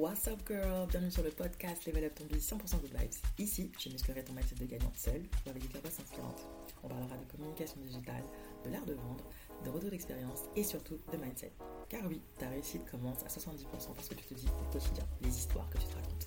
[0.00, 0.86] What's up girl?
[0.86, 3.20] Bienvenue sur le podcast Level Up ton business 100% good vibes.
[3.38, 6.48] Ici, je musclerai ton mindset de gagnante seule avec des capacités inspirantes.
[6.82, 8.24] On parlera de communication digitale,
[8.64, 9.22] de l'art de vendre,
[9.62, 11.52] de retour d'expérience et surtout de mindset.
[11.90, 15.36] Car oui, ta réussite commence à 70% parce que tu te dis au quotidien, les
[15.36, 16.26] histoires que tu te racontes.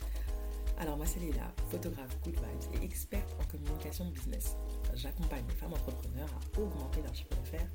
[0.78, 4.56] Alors moi c'est Leila, photographe good vibes et experte en communication business.
[4.94, 7.72] J'accompagne les femmes entrepreneurs à augmenter leur chiffre d'affaires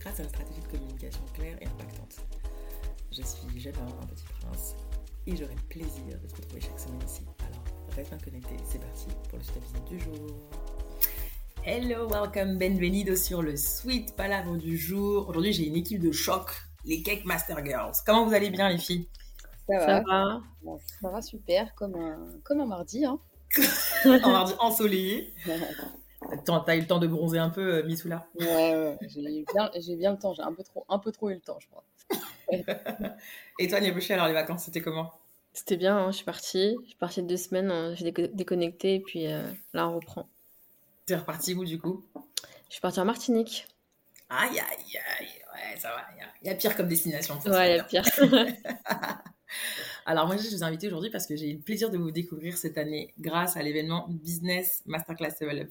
[0.00, 2.16] grâce à une stratégie de communication claire et impactante.
[3.12, 4.74] Je suis jeune un petit prince,
[5.26, 7.22] et j'aurai le plaisir de te retrouver chaque semaine ici.
[7.40, 7.64] Alors,
[7.96, 10.26] reste bien connecté, c'est parti pour le super épisode du jour.
[11.64, 15.28] Hello, welcome, bienvenido sur le Sweet Palavre du jour.
[15.28, 16.50] Aujourd'hui, j'ai une équipe de choc,
[16.84, 17.94] les Cake Master Girls.
[18.06, 19.08] Comment vous allez bien, les filles?
[19.68, 19.86] Ça va.
[19.86, 20.40] Ça va,
[21.00, 23.04] ça va super, comme un, comme un mardi.
[23.04, 23.18] Hein.
[24.04, 25.34] un mardi ensoleillé.
[26.44, 28.26] T'as eu le temps de bronzer un peu, euh, Missoula?
[28.38, 30.34] Ouais, ouais j'ai bien, bien, le temps.
[30.34, 31.84] J'ai un peu trop, un peu trop eu le temps, je crois.
[33.58, 35.12] Et toi, Niabouchi, alors les vacances, c'était comment?
[35.52, 36.76] C'était bien, hein, je suis partie.
[36.82, 40.28] Je suis partie de deux semaines, hein, j'ai déconnecté et puis euh, là, on reprend.
[41.06, 42.04] T'es reparti où du coup?
[42.68, 43.66] Je suis partie en Martinique.
[44.28, 46.04] Aïe, aïe, aïe, ouais, ça va.
[46.42, 47.38] Il y, a pire comme destination.
[47.46, 48.04] ouais, il y a pire.
[50.06, 52.10] Alors moi, je vous ai invité aujourd'hui parce que j'ai eu le plaisir de vous
[52.10, 55.70] découvrir cette année grâce à l'événement Business Masterclass Develop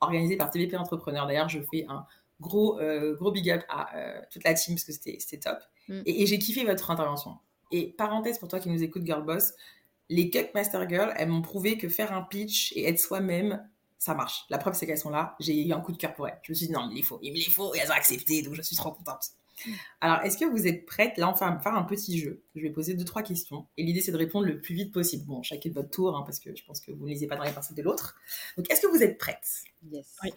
[0.00, 1.26] organisé par TVP Entrepreneur.
[1.26, 2.06] D'ailleurs, je fais un
[2.40, 5.58] gros, euh, gros big up à euh, toute la team parce que c'était top.
[5.88, 6.02] Mm.
[6.06, 7.36] Et, j'ai kiffé votre intervention.
[7.70, 9.52] Et parenthèse pour toi qui nous écoute, Girl Boss,
[10.08, 13.64] les Cuck Master Girl, elles m'ont prouvé que faire un pitch et être soi-même,
[13.98, 14.46] ça marche.
[14.50, 15.36] La preuve, c'est qu'elles sont là.
[15.38, 16.38] J'ai eu un coup de cœur pour elles.
[16.42, 17.94] Je me suis dit, non, il les faut, il me les faut, et elles ont
[17.94, 19.24] accepté, donc je suis trop contente.
[19.66, 19.70] Mm.
[20.00, 22.42] Alors, est-ce que vous êtes prêtes Là, on va faire un petit jeu?
[22.56, 23.66] Je vais poser deux, trois questions.
[23.76, 25.26] Et l'idée, c'est de répondre le plus vite possible.
[25.26, 27.36] Bon, chacun de votre tour, hein, parce que je pense que vous ne lisez pas
[27.36, 28.16] dans les pensées de l'autre.
[28.56, 30.16] Donc, est-ce que vous êtes prêtes Yes.
[30.24, 30.32] Oui.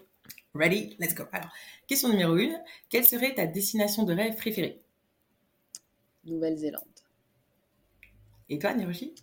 [0.56, 0.96] Ready?
[1.00, 1.24] Let's go.
[1.32, 1.50] Alors,
[1.88, 2.60] question numéro une.
[2.90, 4.80] Quelle serait ta destination de rêve préférée?
[6.26, 6.84] Nouvelle-Zélande.
[8.50, 9.16] Et toi, Niroshi?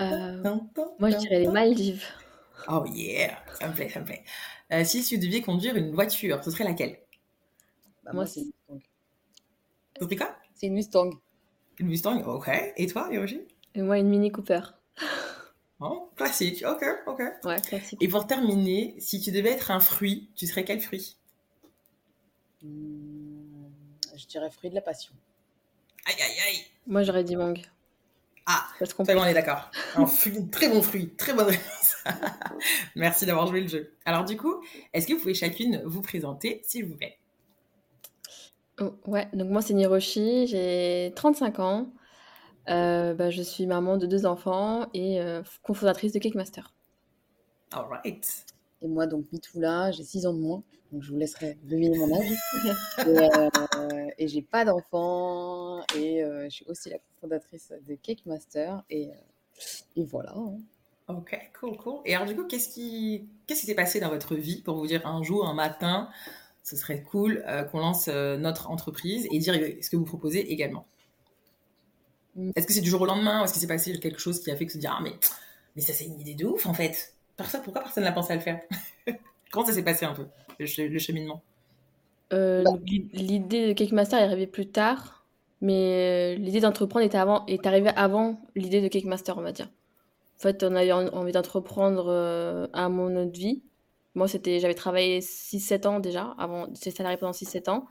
[0.00, 0.42] Euh,
[0.98, 2.04] Moi, je dirais les Maldives.
[2.68, 4.24] Oh yeah, ça me plaît, ça me plaît.
[4.72, 6.98] Euh, si tu devais conduire une voiture, ce serait laquelle?
[8.02, 8.80] Bah, Moi, c'est une Mustang.
[10.00, 10.36] Ce quoi?
[10.54, 11.10] C'est une Mustang.
[11.78, 12.50] Une Mustang, ok.
[12.76, 13.42] Et toi, Niroshi?
[13.74, 14.60] Et moi, une Mini Cooper.
[15.80, 17.22] Oh, classique, ok, ok.
[17.44, 18.02] Ouais, classique.
[18.02, 21.16] Et pour terminer, si tu devais être un fruit, tu serais quel fruit?
[22.62, 23.68] Hmm,
[24.14, 25.12] Je dirais fruit de la passion.
[26.06, 26.64] Aïe, aïe, aïe.
[26.86, 27.62] Moi, j'aurais dit mangue.
[28.46, 29.70] Ah, Parce qu'on on est d'accord.
[29.94, 30.04] Un
[30.50, 31.96] très bon fruit, très bonne réponse.
[32.96, 33.94] Merci d'avoir joué le jeu.
[34.04, 37.18] Alors du coup, est-ce que vous pouvez chacune vous présenter, s'il vous plaît?
[38.80, 41.92] Oh, Ouais, donc moi c'est Niroshi, j'ai 35 ans.
[42.68, 46.72] Euh, bah, je suis maman de deux enfants et euh, cofondatrice de Cake Master.
[47.72, 48.26] All right.
[48.82, 50.62] Et moi, donc, Mitoula, j'ai 6 ans de moins,
[50.92, 52.28] donc je vous laisserai deviner mon âge.
[52.98, 58.82] et, euh, et j'ai pas d'enfants, et je suis aussi la cofondatrice de Cake Master,
[58.90, 59.10] et,
[59.96, 60.34] et voilà.
[60.36, 60.58] Hein.
[61.08, 62.00] Ok, cool, cool.
[62.04, 64.86] Et alors, du coup, qu'est-ce qui qu'est-ce qui s'est passé dans votre vie pour vous
[64.86, 66.08] dire un jour, un matin,
[66.62, 70.86] ce serait cool qu'on lance notre entreprise et dire ce que vous proposez également?
[72.54, 74.50] Est-ce que c'est du jour au lendemain ou est-ce qu'il s'est passé quelque chose qui
[74.50, 75.12] a fait que se dire ah mais
[75.76, 77.14] mais ça c'est une idée de ouf en fait.
[77.36, 78.60] pourquoi personne n'a pensé à le faire?
[79.50, 80.26] Comment ça s'est passé un peu
[80.58, 81.42] le, cheminement?
[82.32, 82.72] Euh, bah.
[83.12, 85.24] L'idée de Cake Master est arrivée plus tard,
[85.60, 89.52] mais euh, l'idée d'entreprendre est, avant, est arrivée avant l'idée de Cake Master, on va
[89.52, 89.68] dire.
[90.38, 93.62] En fait, on avait envie d'entreprendre euh, à mon autre vie.
[94.14, 97.86] Moi, c'était, j'avais travaillé 6-7 ans déjà, avant, j'étais salarié pendant 6-7 ans.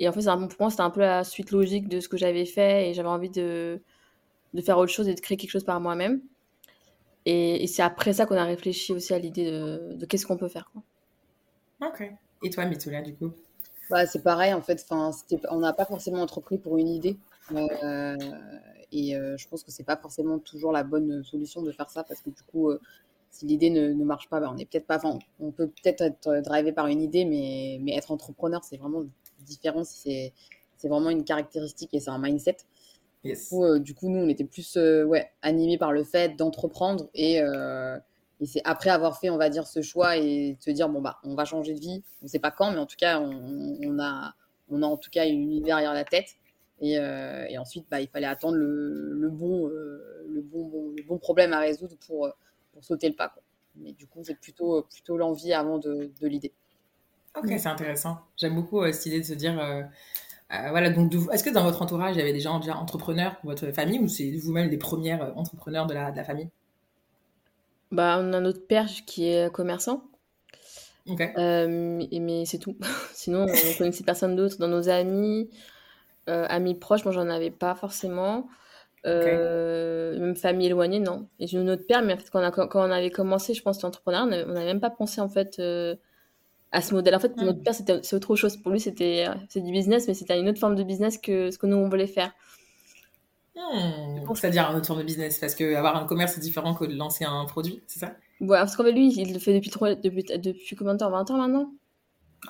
[0.00, 2.46] Et en fait, pour moi, c'était un peu la suite logique de ce que j'avais
[2.46, 3.80] fait et j'avais envie de,
[4.52, 6.20] de faire autre chose et de créer quelque chose par moi-même.
[7.26, 10.48] Et, c'est après ça qu'on a réfléchi aussi à l'idée de, de qu'est-ce qu'on peut
[10.48, 10.70] faire.
[10.72, 10.82] Quoi.
[11.88, 12.10] Ok.
[12.42, 13.32] Et toi, Mitoula, du coup?
[13.90, 14.84] Bah, C'est pareil, en fait.
[15.50, 17.16] On n'a pas forcément entrepris pour une idée.
[17.52, 18.16] Euh,
[18.92, 22.04] et euh, je pense que c'est pas forcément toujours la bonne solution de faire ça
[22.04, 22.80] parce que du coup, euh,
[23.30, 25.00] si l'idée ne, ne, marche pas, bah, on est peut-être pas.
[25.40, 29.04] on peut peut-être être drivé par une idée, mais, mais être entrepreneur, c'est vraiment
[29.44, 30.32] différent c'est
[30.88, 32.56] vraiment une caractéristique et c'est un mindset.
[33.26, 37.40] Euh, du, coup, nous, on était plus euh, ouais, animés par le fait d'entreprendre et,
[37.40, 37.98] euh,
[38.40, 41.18] et c'est après avoir fait, on va dire, ce choix et se dire, bon, bah,
[41.24, 42.02] on va changer de vie.
[42.20, 44.34] On ne sait pas quand, mais en tout cas, on, a,
[44.68, 46.28] on a en tout cas une idée derrière la tête.
[46.80, 51.52] Et, et ensuite, bah, il fallait attendre le, le bon, le, bon, le bon problème
[51.54, 52.28] à résoudre pour,
[52.72, 53.28] pour sauter le pas.
[53.28, 53.42] Quoi.
[53.76, 56.52] Mais du coup, c'est plutôt, plutôt l'envie avant de, de l'idée.
[57.36, 58.18] Ok, c'est intéressant.
[58.36, 59.82] J'aime beaucoup euh, cette idée de se dire, euh,
[60.52, 63.36] euh, voilà, donc est-ce que dans votre entourage, il y avait des gens déjà entrepreneurs
[63.36, 66.48] pour votre famille ou c'est vous-même les premières entrepreneurs de la, de la famille?
[67.90, 70.04] Bah, On a notre père qui est commerçant.
[71.06, 71.20] Ok.
[71.36, 72.76] mais c'est tout.
[73.12, 75.50] Sinon, on connaissait personne d'autre dans nos amis,
[76.26, 77.04] amis proches.
[77.04, 78.48] Moi, j'en avais pas forcément.
[79.06, 81.28] Euh, Même famille éloignée, non.
[81.38, 83.62] Et j'ai notre père, mais en fait, quand on, a, quand on avait commencé, je
[83.62, 85.94] pense, l'entrepreneuriat, on n'avait même pas pensé en fait euh,
[86.74, 87.14] à ce modèle.
[87.14, 88.56] En fait, pour notre père, c'est autre chose.
[88.56, 91.58] Pour lui, c'était c'est du business, mais c'était une autre forme de business que ce
[91.58, 92.32] que nous, on voulait faire.
[93.54, 94.34] Hmm.
[94.34, 96.94] C'est-à-dire une autre forme de business, parce que avoir un commerce, c'est différent que de
[96.94, 98.16] lancer un produit, c'est ça?
[98.40, 101.10] Ouais, parce qu'en fait, lui, il le fait depuis, depuis, depuis combien de temps?
[101.10, 101.72] 20 ans maintenant?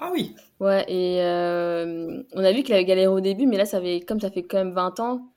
[0.00, 0.34] Ah oui.
[0.60, 4.00] Ouais, et euh, on a vu qu'il avait galéré au début, mais là, ça avait,
[4.00, 5.28] comme ça fait quand même 20 ans,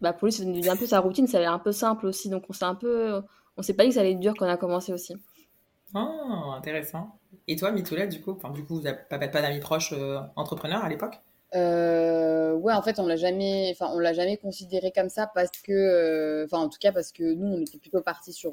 [0.00, 2.30] bah pour lui, c'est devenu un peu sa routine, ça avait un peu simple aussi.
[2.30, 3.20] Donc, on s'est un peu.
[3.56, 5.14] On s'est pas dit que ça allait être dur quand on a commencé aussi.
[5.94, 7.18] Oh, intéressant.
[7.46, 10.20] Et toi, Mitoula, du coup, enfin, du coup, vous n'avez pas, pas d'amis proches euh,
[10.36, 11.18] entrepreneurs à l'époque?
[11.54, 15.50] Euh, ouais, en fait, on l'a jamais, enfin, on l'a jamais considéré comme ça parce
[15.62, 18.52] que, enfin, en tout cas, parce que nous, on était plutôt parti sur,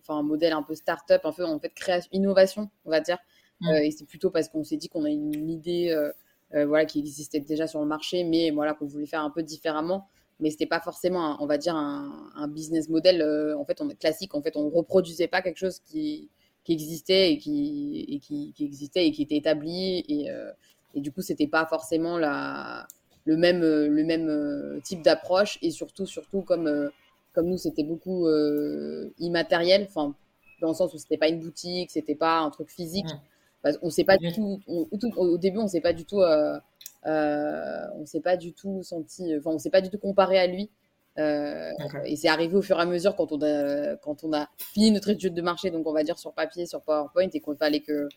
[0.00, 3.18] enfin, un modèle un peu start-up, un peu en fait création, innovation, on va dire.
[3.60, 3.68] Mm.
[3.68, 6.10] Euh, et c'est plutôt parce qu'on s'est dit qu'on a une idée euh,
[6.54, 9.42] euh, voilà, qui existait déjà sur le marché, mais voilà, qu'on voulait faire un peu
[9.42, 10.08] différemment
[10.38, 13.22] mais c'était pas forcément, on va dire, un, business model
[13.56, 14.34] en fait on classique.
[14.34, 16.28] En fait, on reproduisait pas quelque chose qui,
[16.66, 20.04] qui existait et qui, et qui, qui, existait et qui était établi.
[20.08, 20.28] Et,
[20.94, 22.86] et du coup c'était pas forcément la,
[23.24, 25.58] le même le même type d'approche.
[25.62, 26.90] Et surtout surtout comme
[27.32, 28.28] comme nous c'était beaucoup
[29.18, 30.14] immatériel, enfin
[30.60, 33.06] dans le sens où c'était pas une boutique, c'était pas un truc physique.
[33.82, 36.58] On sait pas du tout, au début, on s'est pas du tout, euh,
[37.06, 40.46] euh, on s'est pas du tout senti, enfin, on s'est pas du tout comparé à
[40.46, 40.70] lui.
[41.18, 41.72] Euh,
[42.04, 44.90] et c'est arrivé au fur et à mesure quand on a, quand on a fini
[44.90, 47.80] notre étude de marché, donc on va dire sur papier, sur PowerPoint, et qu'on fallait
[47.80, 48.08] que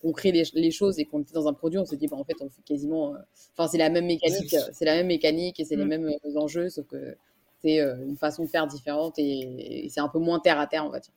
[0.00, 2.22] qu'on crée les, choses et qu'on était dans un produit, on s'est dit, bah, en
[2.22, 3.16] fait, on fait quasiment,
[3.56, 5.88] enfin, c'est la même mécanique, c'est la même mécanique et c'est les mm.
[5.88, 7.16] mêmes enjeux, sauf que
[7.62, 10.86] c'est une façon de faire différente et, et c'est un peu moins terre à terre,
[10.86, 11.12] on va dire.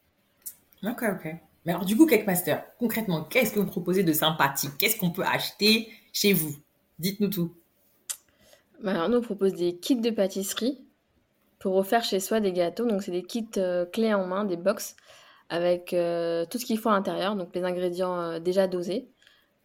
[0.83, 1.35] Ok, ok.
[1.65, 4.71] Mais alors, du coup, Cakemaster, concrètement, qu'est-ce que vous proposez de sympathique?
[4.79, 6.55] Qu'est-ce qu'on peut acheter chez vous?
[6.97, 7.53] Dites-nous tout.
[8.83, 10.79] Bah, alors, nous, on propose des kits de pâtisserie
[11.61, 12.85] pour refaire chez soi des gâteaux.
[12.85, 14.95] Donc, c'est des kits euh, clés en main, des box,
[15.49, 17.35] avec euh, tout ce qu'il faut à l'intérieur.
[17.35, 19.07] Donc, les ingrédients euh, déjà dosés,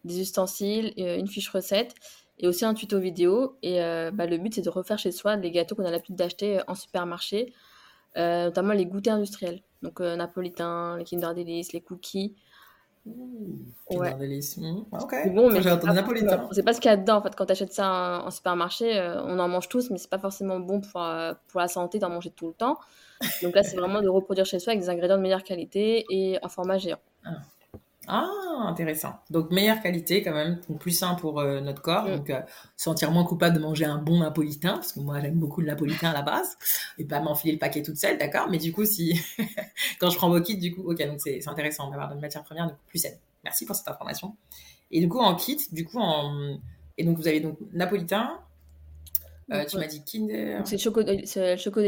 [0.05, 1.95] des ustensiles, une fiche recette
[2.39, 3.57] et aussi un tuto vidéo.
[3.63, 3.79] Et
[4.13, 6.75] bah, le but, c'est de refaire chez soi des gâteaux qu'on a l'habitude d'acheter en
[6.75, 7.51] supermarché,
[8.15, 9.61] notamment les goûters industriels.
[9.81, 12.35] Donc, euh, napolitain, les Kinder Delice, les cookies.
[13.07, 13.67] Mmh.
[14.91, 14.99] Ah.
[15.23, 16.45] C'est bon, mais j'ai entendu napolitain.
[16.49, 17.17] On sait pas ce qu'il y a dedans.
[17.17, 20.09] En fait, quand tu achètes ça en, supermarché, euh, on en mange tous, mais c'est
[20.09, 22.79] pas forcément bon pour, euh, pour la santé d'en manger tout le temps.
[23.41, 26.37] Donc là, c'est vraiment de reproduire chez soi avec des ingrédients de meilleure qualité et
[26.43, 26.99] en format géant.
[27.25, 27.31] Ah.
[28.07, 29.15] Ah, intéressant.
[29.29, 32.05] Donc meilleure qualité quand même, plus sain pour euh, notre corps.
[32.05, 32.15] Mm.
[32.15, 32.41] Donc euh,
[32.77, 36.11] sentir moins coupable de manger un bon napolitain, parce que moi j'aime beaucoup le napolitain
[36.11, 36.57] à la base,
[36.97, 38.47] et pas m'enfiler le paquet toute seule, d'accord?
[38.49, 39.19] Mais du coup, si
[39.99, 42.73] quand je prends vos kits, du coup, ok, donc c'est intéressant d'avoir une matière première
[42.87, 43.17] plus saine.
[43.43, 44.35] Merci pour cette information.
[44.89, 46.57] Et du coup, en kit, du coup, en...
[46.97, 48.39] et donc vous avez donc napolitain,
[49.51, 50.61] euh, tu m'as dit Kinder.
[50.65, 51.01] C'est Choco,
[51.57, 51.81] Choco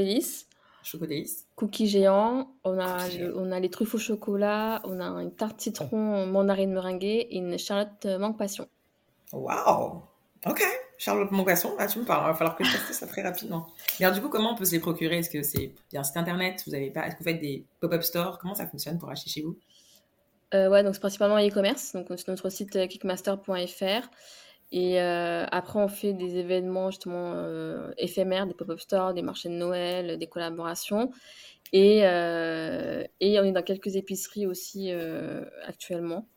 [0.83, 1.45] Chocodélice.
[1.55, 6.25] Cookies géants, on a, on a les truffes au chocolat, on a une tarte citron
[6.25, 8.67] mandarine meringuée et une charlotte mangue passion.
[9.33, 10.01] Waouh.
[10.45, 10.63] Ok,
[10.97, 13.21] Charlotte mangue passion, là tu me parles, il va falloir que je teste ça très
[13.21, 13.67] rapidement.
[13.99, 15.17] Mais alors du coup, comment on peut se les procurer?
[15.17, 16.63] Est-ce que c'est un site internet?
[16.65, 18.39] Vous avez pas Est-ce que vous faites des pop-up stores?
[18.39, 19.57] Comment ça fonctionne pour acheter chez vous?
[20.53, 24.09] Euh, Ouais, donc c'est principalement e-commerce, donc c'est notre site euh, kickmaster.fr.
[24.71, 29.49] Et euh, après, on fait des événements justement euh, éphémères, des pop-up stores, des marchés
[29.49, 31.11] de Noël, des collaborations.
[31.73, 34.91] Et, euh, et on est dans quelques épiceries aussi
[35.65, 36.27] actuellement.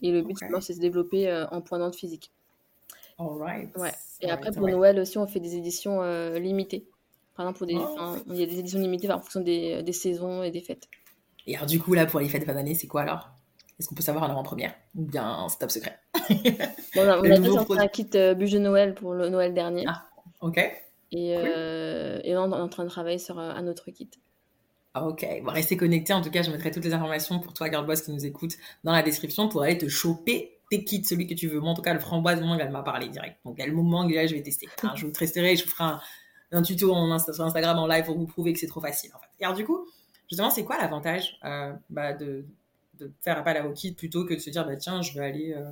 [0.00, 2.30] Et le but, c'est de se développer en point de physique.
[3.18, 3.76] All right.
[3.76, 3.92] Ouais.
[4.20, 6.02] Et après, pour Noël aussi, on fait des éditions
[6.34, 6.86] limitées.
[7.36, 8.16] Par exemple, pour des, oh.
[8.28, 10.86] il y a des éditions limitées en fonction des, des, saisons et des fêtes.
[11.46, 13.30] Et alors, du coup, là, pour les fêtes de fin d'année, c'est quoi alors?
[13.78, 15.98] Est-ce qu'on peut savoir en avant-première Ou bien c'est top secret?
[16.96, 19.84] On a, on a un kit euh, bûche de Noël pour le Noël dernier.
[19.86, 20.04] Ah,
[20.40, 20.58] ok.
[21.10, 24.10] Et, euh, et on est en train de travailler sur euh, un autre kit.
[24.94, 26.12] Ah, ok, bon, restez connectés.
[26.12, 28.92] En tout cas, je mettrai toutes les informations pour toi, Girlboss, qui nous écoute, dans
[28.92, 31.60] la description pour aller te choper tes kits, celui que tu veux.
[31.60, 33.38] Moi, en tout cas, le framboise mangue, elle m'a parlé direct.
[33.44, 34.68] Donc, il y a le mot mangue, là, je vais tester.
[34.94, 35.94] je vous testerai, je vous ferai
[36.50, 39.10] un, tuto en sur Instagram en live pour vous prouver que c'est trop facile.
[39.14, 39.28] En fait.
[39.40, 39.86] Et alors, du coup,
[40.28, 41.38] justement, c'est quoi l'avantage
[41.88, 42.44] bah, de,
[43.02, 45.24] de faire appel à vos kits plutôt que de se dire bah tiens je vais
[45.24, 45.70] aller euh,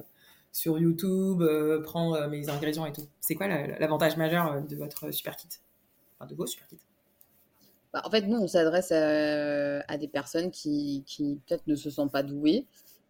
[0.52, 3.07] sur YouTube euh, prendre euh, mes ingrédients et tout.
[3.21, 5.49] C'est quoi l'avantage majeur de votre super kit?
[6.19, 6.78] Enfin de vos super kits?
[7.92, 12.12] Bah, En fait nous on s'adresse à, des personnes qui, qui peut-être ne se sentent
[12.12, 12.66] pas douées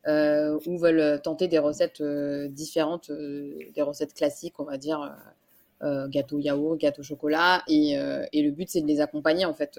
[0.06, 5.14] ou veulent tenter des recettes différentes, des recettes classiques on va dire.
[5.82, 9.78] gâteau yaourt, gâteau chocolat, et, le but c'est de les accompagner en fait.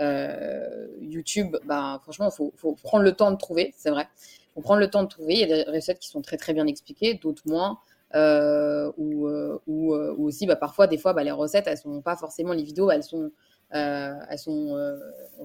[0.00, 4.08] Euh, YouTube, bah, franchement, il faut, prendre le temps de trouver, c'est vrai.
[4.56, 5.34] Faut prendre le temps de trouver.
[5.34, 7.78] Il y a des recettes qui sont très très bien expliquées, d'autres moins.
[8.14, 9.28] ou,
[9.66, 12.90] ou, aussi bah, parfois des fois bah, les recettes elles sont pas forcément les vidéos
[12.90, 13.30] elles sont
[13.70, 14.74] elles sont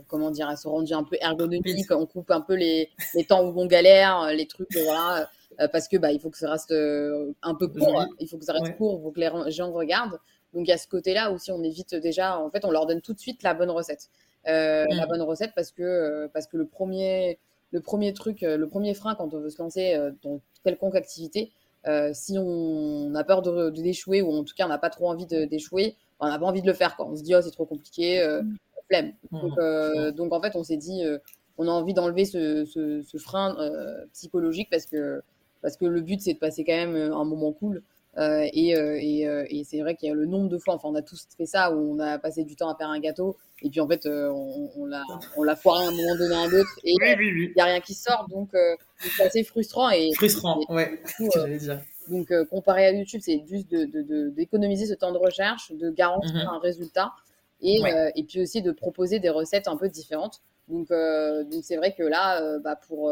[0.07, 3.43] comment dire elles sont rendues un peu ergonomiques on coupe un peu les, les temps
[3.43, 5.29] où on galère les trucs voilà
[5.73, 8.53] parce que bah il faut que ça reste un peu court il faut que ça
[8.53, 10.19] reste court il faut que les gens regardent
[10.53, 13.19] donc à ce côté-là aussi, on évite déjà, en fait, on leur donne tout de
[13.19, 14.09] suite la bonne recette.
[14.47, 15.09] Euh, la mm.
[15.09, 17.39] bonne recette parce que, euh, parce que le, premier,
[17.71, 21.51] le premier truc, euh, le premier frein quand on veut se lancer dans quelconque activité,
[22.13, 25.25] si on a peur de, d'échouer ou en tout cas on n'a pas trop envie
[25.25, 26.95] d'échouer, on n'a pas envie de le faire.
[26.95, 28.55] Quand on se dit oh c'est trop compliqué, mm.
[28.87, 29.13] flemme.
[29.31, 30.11] Mm.
[30.11, 31.03] Donc, en fait on s'est dit
[31.57, 33.55] on a envie d'enlever ce, ce, frein
[34.13, 35.21] psychologique parce que,
[35.61, 37.81] parce que le but c'est de passer quand même un moment cool.
[38.17, 40.75] Euh, et, euh, et, euh, et c'est vrai qu'il y a le nombre de fois,
[40.75, 42.99] enfin on a tous fait ça, où on a passé du temps à faire un
[42.99, 45.03] gâteau, et puis en fait on, on l'a,
[45.37, 47.79] on l'a foiré à un moment donné à un autre, et il n'y a rien
[47.79, 48.49] qui sort, donc
[48.99, 49.89] c'est assez frustrant.
[49.91, 51.01] Et, frustrant, ouais,
[51.33, 51.79] j'allais dire.
[52.09, 56.33] Donc comparé à YouTube, c'est juste de, de, d'économiser ce temps de recherche, de garantir
[56.33, 56.49] mhm.
[56.49, 57.11] un résultat,
[57.61, 57.81] et,
[58.15, 60.41] et puis aussi de proposer des recettes un peu différentes.
[60.67, 63.09] Donc, donc c'est vrai que là, bah, pour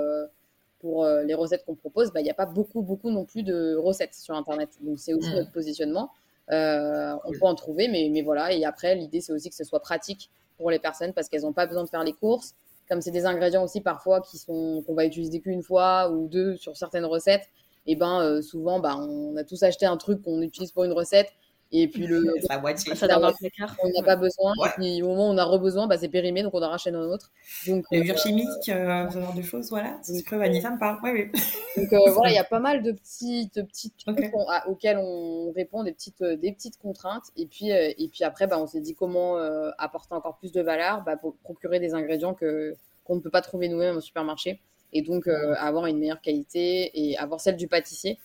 [0.80, 3.44] pour euh, les recettes qu'on propose, bah, il n'y a pas beaucoup, beaucoup non plus
[3.44, 4.70] de recettes sur Internet.
[4.82, 5.36] Donc, c'est aussi mm.
[5.36, 6.12] notre positionnement.
[6.52, 8.54] Euh, on peut en trouver, mais, mais voilà.
[8.54, 11.54] Et après, l'idée, c'est aussi que ce soit pratique pour les personnes parce qu'elles n'ont
[11.54, 12.56] pas besoin de faire les courses.
[12.90, 16.56] Comme c'est des ingrédients aussi parfois qui sont qu'on va utiliser qu'une fois ou deux
[16.56, 17.48] sur certaines recettes,
[17.86, 20.92] et ben euh, souvent, bah, on a tous acheté un truc qu'on utilise pour une
[20.92, 21.32] recette
[21.72, 22.24] et puis le.
[22.50, 22.96] La moitié.
[22.96, 24.54] Ça dans On n'a pas besoin.
[24.66, 26.96] Et puis au moment où on a rebesoin, bah, c'est périmé, donc on en rachète
[26.96, 27.32] un autre.
[27.68, 29.98] Donc, les euh, chimiques, euh, ce genre de choses, voilà.
[30.02, 30.98] C'est que Vanessa me parle.
[31.04, 31.32] Oui.
[31.78, 33.94] Donc euh, voilà, il y a pas mal de petits, de petites
[34.68, 37.26] auxquels on répond, des petites, des petites contraintes.
[37.38, 39.38] Et puis, et puis après, bah, on s'est dit comment
[39.78, 43.42] apporter encore plus de valeur bah, pour procurer des ingrédients que qu'on ne peut pas
[43.42, 44.60] trouver nous-mêmes au supermarché.
[44.92, 48.18] Et donc avoir une meilleure qualité et avoir celle du pâtissier.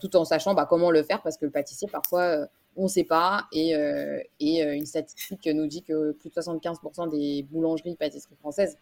[0.00, 3.04] tout en sachant bah, comment le faire parce que le pâtissier parfois on ne sait
[3.04, 3.46] pas.
[3.52, 8.78] Et, euh, euh, une statistique nous dit que plus de 75% des boulangeries, pâtisseries françaises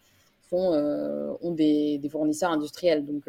[0.49, 3.05] sont, euh, ont des, des, fournisseurs industriels.
[3.05, 3.23] Donc,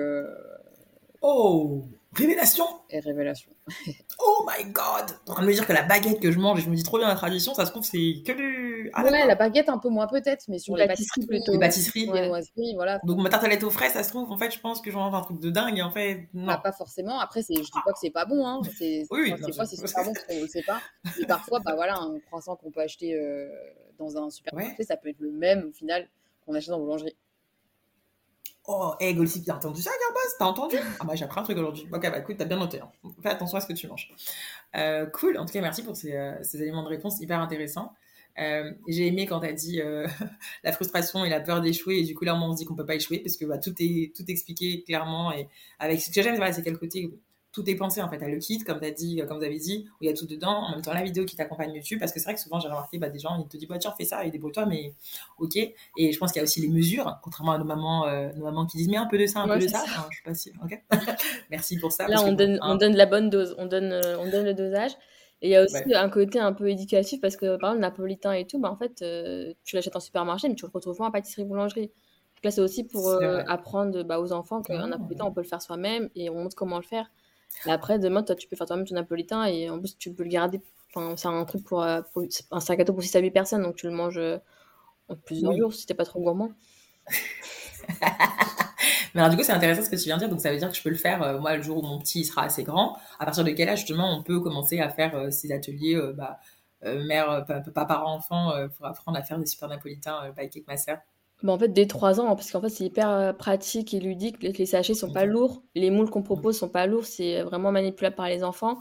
[1.22, 1.84] oh
[2.16, 3.50] Révélation Et révélation.
[4.20, 6.62] oh my god En train de me dire que la baguette que je mange, et
[6.62, 8.90] je me dis trop bien la tradition, ça se trouve, c'est que du.
[8.94, 11.52] Ah, ouais, la baguette un peu moins peut-être, mais sur les pâtisseries plutôt.
[11.52, 12.10] Les pâtisseries.
[12.74, 13.00] voilà.
[13.04, 15.14] Donc ma tartelette aux fraises, ça se trouve, en fait, je pense que je mange
[15.14, 16.28] un truc de dingue, en fait.
[16.32, 16.46] Non.
[16.46, 17.18] Bah, pas forcément.
[17.18, 18.62] Après, je dis pas que c'est pas bon, hein.
[18.78, 20.80] C'est, oui, c'est pas c'est pas bon parce qu'on le sait pas.
[21.20, 23.48] Et parfois, bah voilà, un croissant qu'on peut acheter euh,
[23.98, 26.08] dans un supermarché, ça peut être le même au final
[26.46, 27.16] qu'on achète dans la boulangerie.
[28.68, 30.76] Oh, hey, Golsip, t'as entendu ça, Garboss T'as entendu?
[30.98, 31.86] Ah, bah, j'ai appris un truc aujourd'hui.
[31.92, 32.80] Ok, bah, écoute, t'as bien noté.
[32.80, 32.90] Hein.
[33.22, 34.10] Fais attention à ce que tu manges.
[34.76, 35.38] Euh, cool.
[35.38, 37.92] En tout cas, merci pour ces, euh, éléments de réponse hyper intéressants.
[38.38, 39.80] Euh, j'ai aimé quand t'as dit
[40.64, 41.98] la frustration et la peur d'échouer.
[41.98, 43.74] Et du coup, là, on se dit qu'on peut pas échouer parce que bah, tout
[43.78, 45.32] est tout expliqué clairement.
[45.32, 47.10] Et avec ce que j'aime, c'est quel côté
[47.56, 49.86] tout est pensé en fait à le kit, comme as dit, comme vous avez dit,
[49.92, 50.66] où il y a tout dedans.
[50.66, 52.68] En même temps, la vidéo qui t'accompagne YouTube, parce que c'est vrai que souvent j'ai
[52.68, 54.92] remarqué bah, des gens, ils te disent, bah, tiens, fais ça et débrouille-toi, mais
[55.38, 55.56] ok.
[55.56, 58.44] Et je pense qu'il y a aussi les mesures, contrairement à nos mamans, euh, nos
[58.44, 59.82] mamans qui disent, mais un peu de ça, un peu de ça.
[60.10, 60.52] je suis pas sûre.
[60.62, 60.78] Ok.
[61.50, 62.06] Merci pour ça.
[62.08, 64.92] Là, on, donne, on donne la bonne dose, on donne, euh, on donne le dosage.
[65.40, 68.32] Et il y a aussi un côté un peu éducatif parce que par exemple, napolitain
[68.32, 71.06] et tout, bah, en fait, euh, tu l'achètes en supermarché, mais tu le retrouves pas
[71.06, 71.90] en pâtisserie-boulangerie.
[72.44, 76.10] Là, c'est aussi pour apprendre bah, aux enfants qu'un napolitain, on peut le faire soi-même
[76.14, 77.10] et on montre comment le faire.
[77.66, 80.28] Après, demain, toi, tu peux faire toi-même ton napolitain et en plus, tu peux le
[80.28, 80.60] garder.
[80.94, 83.30] Enfin, c'est un truc pour, euh, pour un sac à dos pour 6 à 8
[83.30, 84.38] personnes, donc tu le manges euh,
[85.08, 86.52] en plusieurs jours si t'es pas trop gourmand.
[89.14, 90.28] Mais alors, du coup, c'est intéressant ce que tu viens de dire.
[90.28, 91.98] Donc, ça veut dire que je peux le faire, euh, moi, le jour où mon
[91.98, 92.98] petit sera assez grand.
[93.18, 96.38] À partir de quel âge, justement, on peut commencer à faire ces ateliers, bah,
[96.82, 101.00] mère, papa, parent, enfant, pour apprendre à faire des super napolitains by Cake Master
[101.42, 104.00] bah, en fait, dès 3 ans, hein, parce qu'en fait, c'est hyper euh, pratique et
[104.00, 104.42] ludique.
[104.42, 105.62] Les, les sachets sont pas lourds.
[105.74, 107.04] Les moules qu'on propose sont pas lourds.
[107.04, 108.78] C'est vraiment manipulable par les enfants.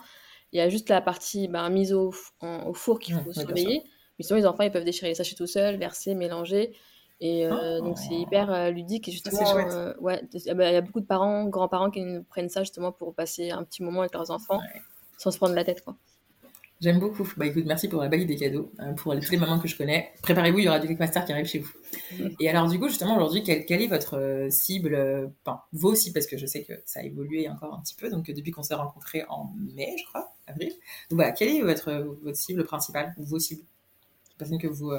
[0.52, 3.84] Il y a juste la partie bah, mise au, au four qu'il faut surveiller.
[4.18, 6.74] Mais sinon, les enfants, ils peuvent déchirer les sachets tout seuls, verser, mélanger.
[7.20, 9.08] Et euh, donc, c'est hyper euh, ludique.
[9.10, 9.42] Et justement,
[10.00, 13.14] ouais, bah, il y a beaucoup de parents, grands-parents qui nous prennent ça justement pour
[13.14, 14.62] passer un petit moment avec leurs enfants
[15.18, 15.84] sans se prendre la tête.
[15.84, 15.96] Quoi.
[16.82, 17.28] J'aime beaucoup.
[17.38, 18.70] Bah écoute, merci pour la bague des cadeaux.
[18.82, 20.12] Euh, pour toutes les mamans que je connais.
[20.22, 21.72] Préparez-vous, il y aura du Master qui arrive chez vous.
[22.40, 26.12] Et alors, du coup, justement, aujourd'hui, quelle, est votre euh, cible euh, Enfin, vous aussi,
[26.12, 28.10] parce que je sais que ça a évolué encore un petit peu.
[28.10, 30.70] Donc, depuis qu'on s'est rencontrés en mai, je crois, avril.
[31.10, 33.64] Donc, voilà, quelle est votre, votre cible principale ou vos cibles?
[34.32, 34.92] Les personnes que vous,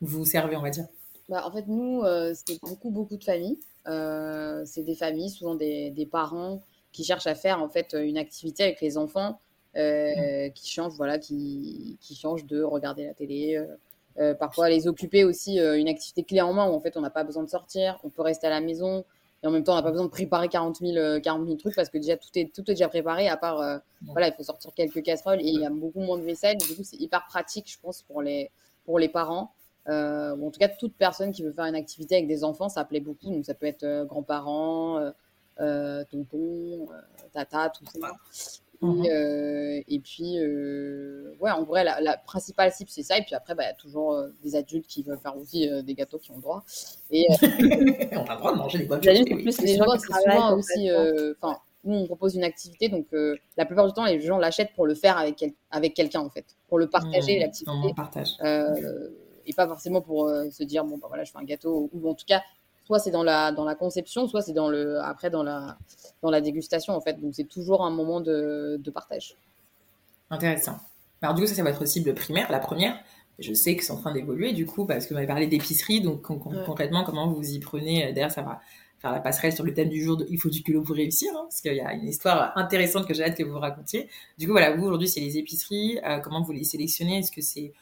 [0.00, 0.86] vous servez, on va dire.
[1.28, 2.02] Bah, en fait, nous,
[2.34, 3.60] c'est beaucoup, beaucoup de familles.
[3.86, 8.64] c'est des familles, souvent des, des parents qui cherchent à faire en fait une activité
[8.64, 9.38] avec les enfants
[9.76, 13.56] euh, qui changent, voilà, qui, qui changent de regarder la télé.
[13.56, 13.66] Euh,
[14.18, 17.10] euh, parfois, les occuper aussi une activité clé en main où en fait on n'a
[17.10, 19.04] pas besoin de sortir, on peut rester à la maison,
[19.42, 21.88] Et en même temps, on n'a pas besoin de préparer 40 000, 40 trucs parce
[21.88, 25.02] que déjà tout est, tout est déjà préparé, à part, voilà, il faut sortir quelques
[25.02, 26.56] casseroles et il y a beaucoup moins de vaisselle.
[26.58, 28.50] Du coup, c'est hyper pratique, je pense, pour les,
[28.84, 29.52] pour les parents.
[29.88, 32.68] Euh, ou en tout cas, toute personne qui veut faire une activité avec des enfants,
[32.68, 33.30] ça plaît beaucoup.
[33.30, 35.12] Donc, ça peut être euh, grands-parents,
[35.56, 36.88] tonton,
[37.32, 38.12] tata, tout ça.
[38.82, 39.84] Et, mhm.
[39.88, 40.38] et, puis,
[41.40, 43.18] ouais, en vrai, la, principale cible, c'est ça.
[43.18, 45.94] Et puis après, bah, il y a toujours des adultes qui veulent faire aussi des
[45.94, 46.64] gâteaux qui ont droit.
[47.10, 49.24] Et, on a le droit de manger des bonnes choses.
[49.24, 50.90] plus, les gens qui travaillent aussi.
[51.40, 53.06] Enfin, nous, on propose une activité, donc
[53.56, 56.44] la plupart du temps, les gens l'achètent pour le faire avec, avec quelqu'un, en fait,
[56.68, 57.94] pour le partager, mmh, l'activité.
[57.94, 58.30] partage.
[58.42, 59.10] Euh,
[59.46, 62.08] et pas forcément pour euh, se dire bon bah voilà je fais un gâteau ou
[62.08, 62.42] en tout cas
[62.84, 65.78] soit c'est dans la dans la conception soit c'est dans le après dans la
[66.22, 67.20] dans la dégustation en fait.
[67.20, 69.36] Donc c'est toujours un moment de, de partage.
[70.30, 70.78] Intéressant.
[71.22, 72.96] Alors du coup ça c'est votre cible primaire la première.
[73.38, 76.00] Je sais que c'est en train d'évoluer du coup parce que vous m'avez parlé d'épicerie
[76.00, 78.60] donc concrètement comment vous y prenez d'ailleurs ça va
[79.00, 81.32] faire la passerelle sur le thème du jour de il faut du culot pour réussir
[81.34, 84.08] hein, parce qu'il y a une histoire intéressante que j'ai hâte que vous racontiez.
[84.38, 87.18] Du coup voilà vous aujourd'hui c'est les épiceries euh, comment vous les sélectionnez?
[87.18, 87.72] Est-ce que c'est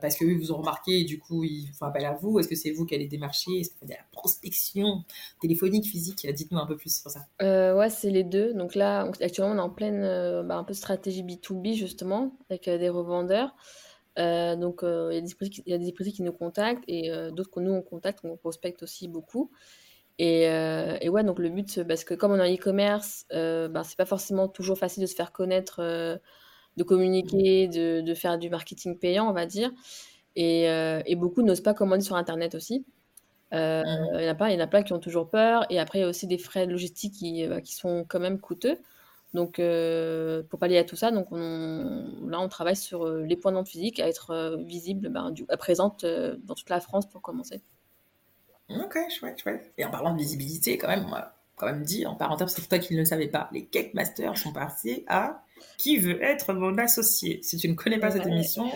[0.00, 2.54] parce que vous ont remarqué et du coup ils font appel à vous Est-ce que
[2.54, 3.50] c'est vous qui allez démarcher?
[3.58, 5.04] Est-ce que vous faites de la prospection
[5.40, 6.26] téléphonique, physique?
[6.26, 7.20] Dites-nous un peu plus sur ça.
[7.42, 8.54] Euh, ouais, c'est les deux.
[8.54, 12.68] Donc là, actuellement, on est en pleine euh, bah, un peu stratégie B2B justement avec
[12.68, 13.54] des revendeurs.
[14.16, 18.20] donc il y, a des épiceries qui nous contactent et d'autres que nous on contacte,
[18.24, 19.50] on prospecte aussi beaucoup.
[20.18, 23.96] Et, et, ouais, donc le but, parce que comme on est en e-commerce, bah, c'est
[23.96, 26.20] pas forcément toujours facile de se faire connaître
[26.76, 29.70] de communiquer, de, de, faire du marketing payant, on va dire.
[30.36, 32.84] Et, euh, et beaucoup n'osent pas commander sur Internet aussi.
[33.52, 34.18] Euh, mmh.
[34.18, 35.64] Il y en a pas, il y en a plein qui ont toujours peur.
[35.70, 38.40] Et après, il y a aussi des frais logistiques qui, euh, qui sont quand même
[38.40, 38.78] coûteux.
[39.32, 43.56] Donc, pour pallier à tout ça, donc on, là, on travaille sur les points de
[43.56, 47.60] vente physiques à être visibles, ben, du, présente dans toute la France pour commencer.
[48.70, 49.72] Ok, chouette, chouette.
[49.76, 52.78] Et en parlant de visibilité, quand même, moi, quand même dit, en parenthèse, c'est toi
[52.78, 55.44] qui ne le savais pas, les Cake Masters sont passés à
[55.78, 58.70] qui veut être mon associé Si tu ne connais pas cette émission,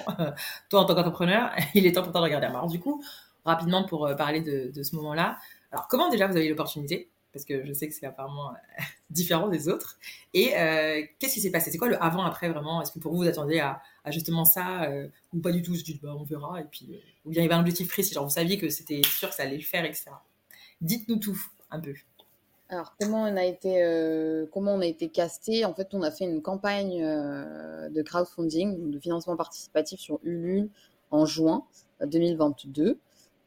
[0.68, 2.47] toi en tant qu'entrepreneur, il est temps pour toi de regarder.
[2.47, 3.02] Alors du coup,
[3.44, 5.38] rapidement pour euh, parler de, ce moment-là.
[5.72, 7.11] Alors comment déjà vous avez eu l'opportunité?
[7.33, 9.98] Parce que je sais que c'est apparemment euh, différent des autres.
[10.35, 11.70] Et euh, qu'est-ce qui s'est passé?
[11.70, 12.81] C'est quoi le avant-après vraiment?
[12.81, 14.90] Est-ce que pour vous, vous attendez à, justement ça
[15.33, 15.72] ou pas du tout?
[15.72, 16.61] Vous dites, bah, on verra.
[16.61, 19.02] Et puis, ou bien il y avait un objectif précis, genre vous saviez que c'était
[19.05, 20.11] sûr que ça allait le faire, etc.
[20.81, 21.38] Dites-nous tout
[21.70, 21.94] un peu.
[22.70, 25.64] Alors, comment on a été, euh, comment on a été casté?
[25.64, 30.68] En fait, on a fait une campagne euh, de crowdfunding, de financement participatif sur Ulule
[31.11, 31.64] en juin
[32.04, 32.98] 2022.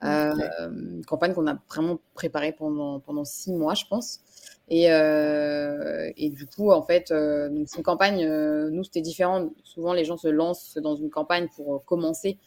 [0.03, 0.33] Euh,
[0.71, 4.21] une campagne qu'on a vraiment préparée pendant, pendant six mois, je pense.
[4.69, 8.25] Et, et du coup, en fait, donc c'est une campagne,
[8.69, 9.49] nous, c'était différent.
[9.63, 12.39] Souvent, les gens se lancent dans une campagne pour commencer,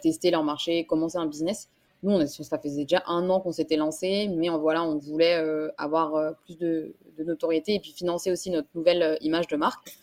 [0.00, 1.68] tester leur marché, commencer un business.
[2.02, 5.70] Nous, ça faisait déjà un an qu'on s'était lancé, mais on, voilà, on voulait euh,
[5.78, 9.96] avoir euh, plus de, notoriété et puis financer aussi notre nouvelle euh, image de marque.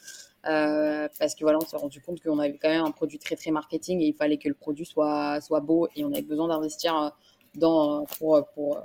[0.44, 3.52] parce que voilà, on s'est rendu compte qu'on avait quand même un produit très très
[3.52, 7.12] marketing et il fallait que le produit soit, soit beau et on avait besoin d'investir
[7.56, 8.82] dans, pour, pour,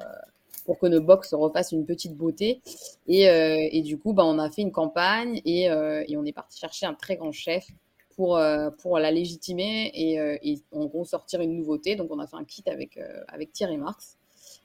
[0.65, 2.61] pour que nos box refassent une petite beauté.
[3.07, 6.59] Et, et du coup, bah, on a fait une campagne et, et on est parti
[6.59, 7.69] chercher un très grand chef
[8.17, 11.97] pour, euh, pour la légitimer et, euh, et, en gros sortir une nouveauté.
[11.97, 14.17] Donc on a fait un kit avec, euh, avec Thierry Marx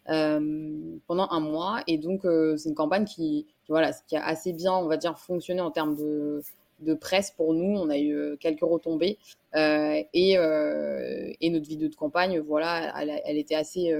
[0.05, 1.81] pendant un mois.
[1.87, 5.61] Et donc c'est une campagne qui, voilà, qui a assez bien, on va dire, fonctionné
[5.61, 6.41] en termes de,
[6.79, 7.77] de presse pour nous.
[7.77, 9.19] On a eu quelques retombées
[9.55, 12.91] et, et, notre vidéo de campagne, voilà,
[13.25, 13.93] elle, était assez,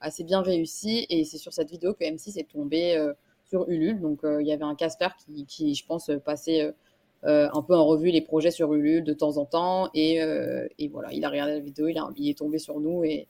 [0.00, 1.04] assez bien réussie.
[1.10, 3.04] Et c'est sur cette vidéo que M6 est tombé
[3.48, 4.00] sur Ulule.
[4.00, 6.72] Donc il y avait un Casper qui, qui, je pense, passait
[7.26, 9.90] euh, un peu en revue les projets sur Ulule de temps en temps.
[9.94, 12.78] Et, euh, et voilà, il a regardé la vidéo, il, a, il est tombé sur
[12.78, 13.26] nous et,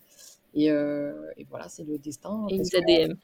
[0.55, 2.47] et, euh, et, voilà, c'est le destin.
[2.51, 3.15] Et nous ADM.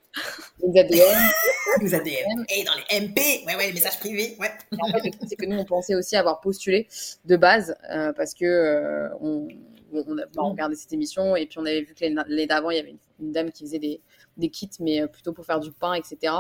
[0.62, 1.18] Nous ADM.
[1.82, 2.44] nous ADM.
[2.48, 4.50] Et dans les MP, ouais, ouais, les messages privés, ouais.
[4.80, 6.88] en fait, c'est que nous, on pensait aussi avoir postulé
[7.26, 7.74] de base
[8.16, 9.48] parce que on,
[9.92, 12.76] on, a bah, regardé cette émission et puis on avait vu que l'année d'avant, il
[12.76, 14.00] y avait une, une, dame qui faisait des,
[14.38, 16.32] des kits, mais plutôt pour faire du pain, etc.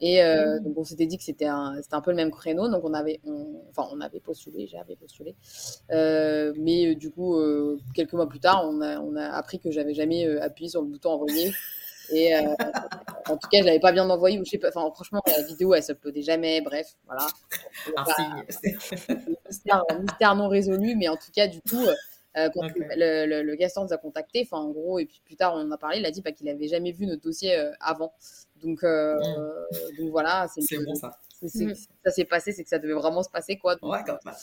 [0.00, 0.64] Et euh, mmh.
[0.64, 3.20] donc on s'était dit que c'était un, un peu le même créneau, donc on avait,
[3.68, 5.36] enfin on avait postulé, j'avais postulé,
[5.90, 7.38] euh, mais euh, du coup
[7.94, 10.88] quelques mois plus tard, on a, on a appris que j'avais jamais appuyé sur le
[10.88, 11.52] bouton envoyer.
[12.12, 14.70] Et en tout cas, je l'avais pas bien envoyé ou je sais pas.
[14.74, 16.60] Enfin, franchement, la vidéo, elle se peut jamais.
[16.60, 17.28] Bref, voilà.
[17.96, 18.42] Un
[19.46, 21.86] mystère, mystère, non résolu, mais en tout cas, du coup,
[22.34, 25.54] quand le, le, le, Gaston nous a contacté, enfin en gros, et puis plus tard
[25.54, 28.12] on en a parlé, il a dit bah, qu'il avait jamais vu notre dossier avant.
[28.62, 29.96] Donc, euh, mmh.
[29.98, 31.16] donc voilà, c'est bon ça.
[31.42, 31.72] Mmh.
[32.04, 33.76] Ça s'est passé, c'est que ça devait vraiment se passer quoi.
[33.76, 34.02] Donc, ouais,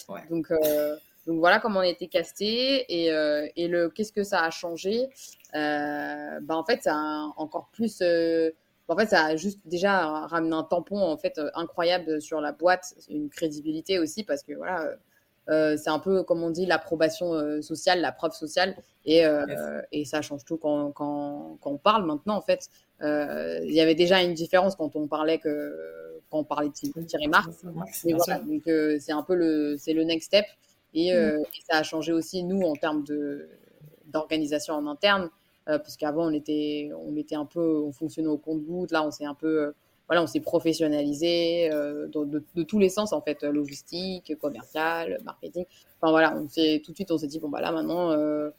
[0.10, 0.22] ouais.
[0.30, 0.96] donc, euh,
[1.28, 4.50] donc voilà comment on a été casté et, euh, et le qu'est-ce que ça a
[4.50, 5.08] changé?
[5.54, 8.02] bah en fait, ça a encore plus
[8.88, 12.96] En fait, ça a juste déjà ramené un tampon en fait incroyable sur la boîte,
[13.10, 14.96] une crédibilité aussi parce que voilà, euh,
[15.48, 18.76] c'est un peu, comme on dit, l'approbation euh, sociale, la preuve sociale.
[19.06, 22.70] Et, euh, et, ça change tout quand, quand, quand, on parle maintenant, en fait.
[23.02, 25.76] Il y avait déjà une différence quand on parlait que
[26.30, 27.64] quand on parlait de Thierry Marx.
[27.64, 28.64] Voilà, donc
[29.00, 30.46] c'est un peu le, c'est le next step.
[30.94, 31.42] Et, mm.
[31.42, 33.48] et, ça a changé aussi, nous, en termes de,
[34.08, 35.30] d'organisation en interne.
[35.66, 38.92] parce qu'avant, on était, on était un peu, on fonctionnait au compte-goutte.
[38.92, 39.74] Là, on s'est un peu
[40.08, 45.66] voilà, on s'est professionnalisé euh, de, tous les sens en fait, logistique, commercial, marketing.
[46.00, 48.50] Enfin voilà, on s'est tout de suite on s'est dit bon bah là maintenant euh,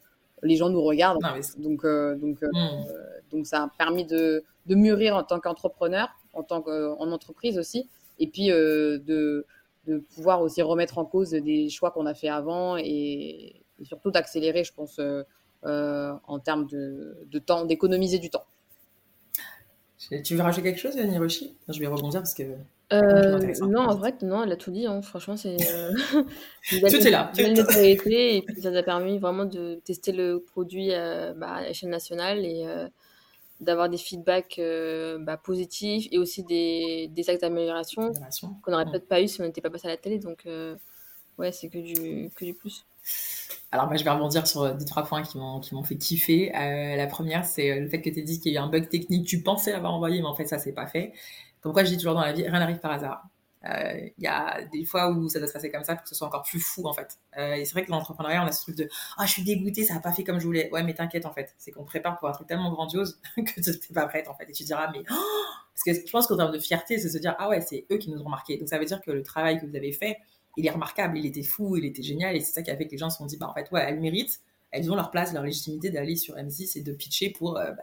[0.42, 1.20] les gens nous regardent,
[1.58, 2.84] donc euh, donc hmm.
[3.30, 7.88] donc ça a permis de, de mûrir en tant qu'entrepreneur, en tant qu'en entreprise aussi,
[8.18, 9.46] et puis de
[9.86, 14.10] de pouvoir aussi remettre en cause des choix qu'on a fait avant et, et surtout
[14.10, 15.00] d'accélérer, je pense,
[15.64, 18.44] en termes de, de temps, d'économiser du temps.
[19.98, 22.44] Tu veux rajouter quelque chose, Niroshi Je vais rebondir parce que.
[22.92, 24.86] Euh, non, en vrai, non, elle a tout dit.
[24.86, 25.02] Hein.
[25.02, 25.56] Franchement, c'est.
[25.70, 25.92] Euh...
[26.70, 27.32] tout est là.
[27.36, 31.90] et puis ça nous a permis vraiment de tester le produit euh, bah, à l'échelle
[31.90, 32.88] nationale et euh,
[33.60, 34.60] d'avoir des feedbacks
[35.20, 38.12] bah, positifs et aussi des, des actes d'amélioration
[38.62, 40.18] qu'on n'aurait peut-être pas eu si on n'était pas passé à la télé.
[40.18, 40.46] Donc,
[41.38, 42.86] ouais, c'est que du, que du plus.
[43.70, 46.54] Alors, moi, je vais rebondir sur euh, deux, trois points qui m'ont, fait kiffer.
[46.56, 48.68] Euh, la première, c'est euh, le fait que tu dit qu'il y a eu un
[48.68, 49.26] bug technique.
[49.26, 51.12] Tu pensais l'avoir envoyé, mais en fait, ça, c'est pas fait.
[51.60, 53.24] Comme quoi, je dis toujours dans la vie, rien n'arrive par hasard.
[53.64, 56.14] Il y a des fois où ça doit se passer comme ça pour que ce
[56.14, 57.18] soit encore plus fou, en fait.
[57.36, 59.94] et c'est vrai que l'entrepreneuriat, on a ce truc de Ah, je suis dégoûté, ça
[59.94, 60.70] n'a pas fait comme je voulais.
[60.72, 61.54] Ouais, mais t'inquiète, en fait.
[61.58, 64.48] C'est qu'on prépare pour un truc tellement grandiose que tu n'es pas prête, en fait.
[64.48, 65.00] Et tu diras, mais.
[65.10, 65.14] Oh
[65.74, 67.98] Parce que je pense qu'en termes de fierté, c'est se dire Ah ouais, c'est eux
[67.98, 68.56] qui nous ont remarqué.
[68.56, 70.18] Donc, ça veut dire que le travail que vous avez fait,
[70.58, 72.86] il est remarquable, il était fou, il était génial, et c'est ça qui a fait
[72.86, 74.40] que les gens se sont dit, bah en fait, ouais, elles méritent,
[74.72, 77.82] elles ont leur place, leur légitimité d'aller sur M6 et de pitcher pour euh, bah,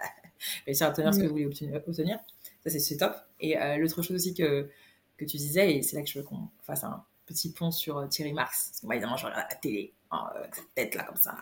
[0.65, 2.19] réussir à obtenir ce que vous voulez obtenir.
[2.65, 3.15] Ça, c'est top.
[3.39, 4.69] Et euh, l'autre chose aussi que,
[5.17, 7.97] que tu disais, et c'est là que je veux qu'on fasse un petit pont sur
[7.97, 11.03] euh, Thierry Marx, parce que moi, évidemment, je regarde la télé, hein, avec tête là,
[11.03, 11.37] comme ça.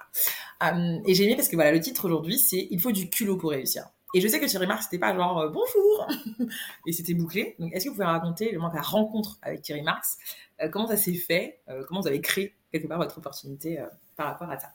[1.06, 3.50] et j'ai aimé parce que voilà, le titre aujourd'hui, c'est Il faut du culot pour
[3.50, 3.88] réussir.
[4.14, 6.08] Et je sais que Thierry Marx, c'était pas genre bonjour
[6.88, 7.56] et c'était bouclé.
[7.58, 10.18] Donc, est-ce que vous pouvez raconter le la rencontre avec Thierry Marx
[10.62, 13.86] euh, comment ça s'est fait euh, Comment vous avez créé quelque part votre opportunité euh,
[14.16, 14.70] par rapport à ça?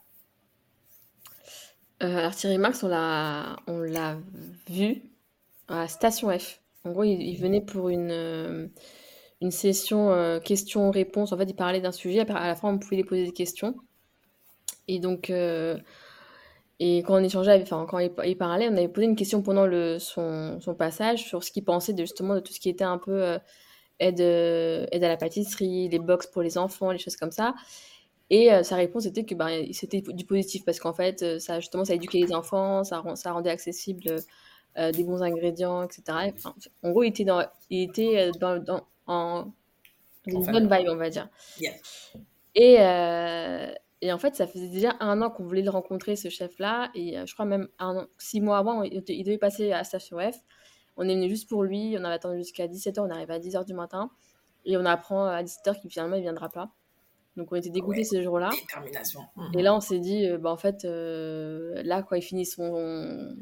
[2.01, 4.17] Alors Thierry Marx, on l'a, on l'a
[4.69, 5.01] vu
[5.67, 6.61] à Station F.
[6.85, 8.71] En gros, il, venait pour une,
[9.41, 11.33] une session questions-réponses.
[11.33, 12.21] En fait, il parlait d'un sujet.
[12.21, 13.75] À la fin, on pouvait lui poser des questions.
[14.87, 15.29] Et donc,
[16.79, 19.99] et quand on échangeait, enfin, quand il, parlait, on avait posé une question pendant le,
[19.99, 22.97] son, son passage sur ce qu'il pensait de, justement de tout ce qui était un
[22.97, 23.37] peu
[23.99, 27.55] aide, euh, aide à la pâtisserie, les box pour les enfants, les choses comme ça.
[28.29, 31.59] Et euh, sa réponse était que ben, c'était du positif parce qu'en fait, euh, ça
[31.59, 34.03] justement, ça éduquait les enfants, ça, ça rendait accessible
[34.77, 36.31] des bons ingrédients, etc.
[36.83, 39.51] en gros, il était dans, il était dans, dans en
[40.25, 41.27] une bonne vibe, on va dire.
[42.55, 42.77] Et,
[44.01, 46.89] et en fait, ça faisait déjà un an qu'on voulait le rencontrer, ce chef-là.
[46.95, 50.37] Et je crois même un six mois avant, il, il devait passer à Station F.
[50.95, 53.65] On est venu juste pour lui, on avait attendu jusqu'à 17h, on arrive à 10h
[53.65, 54.11] du matin.
[54.65, 56.71] Et on apprend à 17h qu'il finalement il viendra pas.
[57.37, 58.49] Donc on était dégoûtés ce jour-là.
[59.53, 63.33] Et là on s'est dit, euh, bah, en fait, euh, là quand il finit son,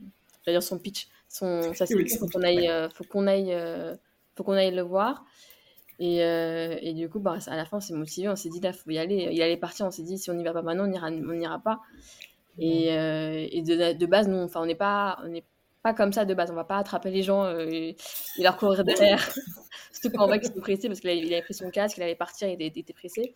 [0.48, 3.58] dire son pitch, son, faut qu'on aille, euh, faut qu'on aille,
[4.36, 5.26] faut qu'on aille le voir.
[6.00, 8.72] Et, et, du coup, bah, à la fin, on s'est motivé, on s'est dit, là,
[8.72, 9.30] faut y aller.
[9.32, 11.34] Il allait partir, on s'est dit, si on n'y va pas maintenant, on n'ira on
[11.34, 11.80] ira pas.
[12.60, 15.44] Et, et de, de, base, nous, enfin, on n'est pas, on n'est
[15.94, 16.52] comme ça de base.
[16.52, 17.96] On va pas attraper les gens euh, et,
[18.40, 19.22] leur courir derrière.
[19.92, 22.16] Surtout quand on voit qu'ils sont pressés parce qu'il avait, pris son casque, il allait
[22.16, 23.34] partir, il était, pressé.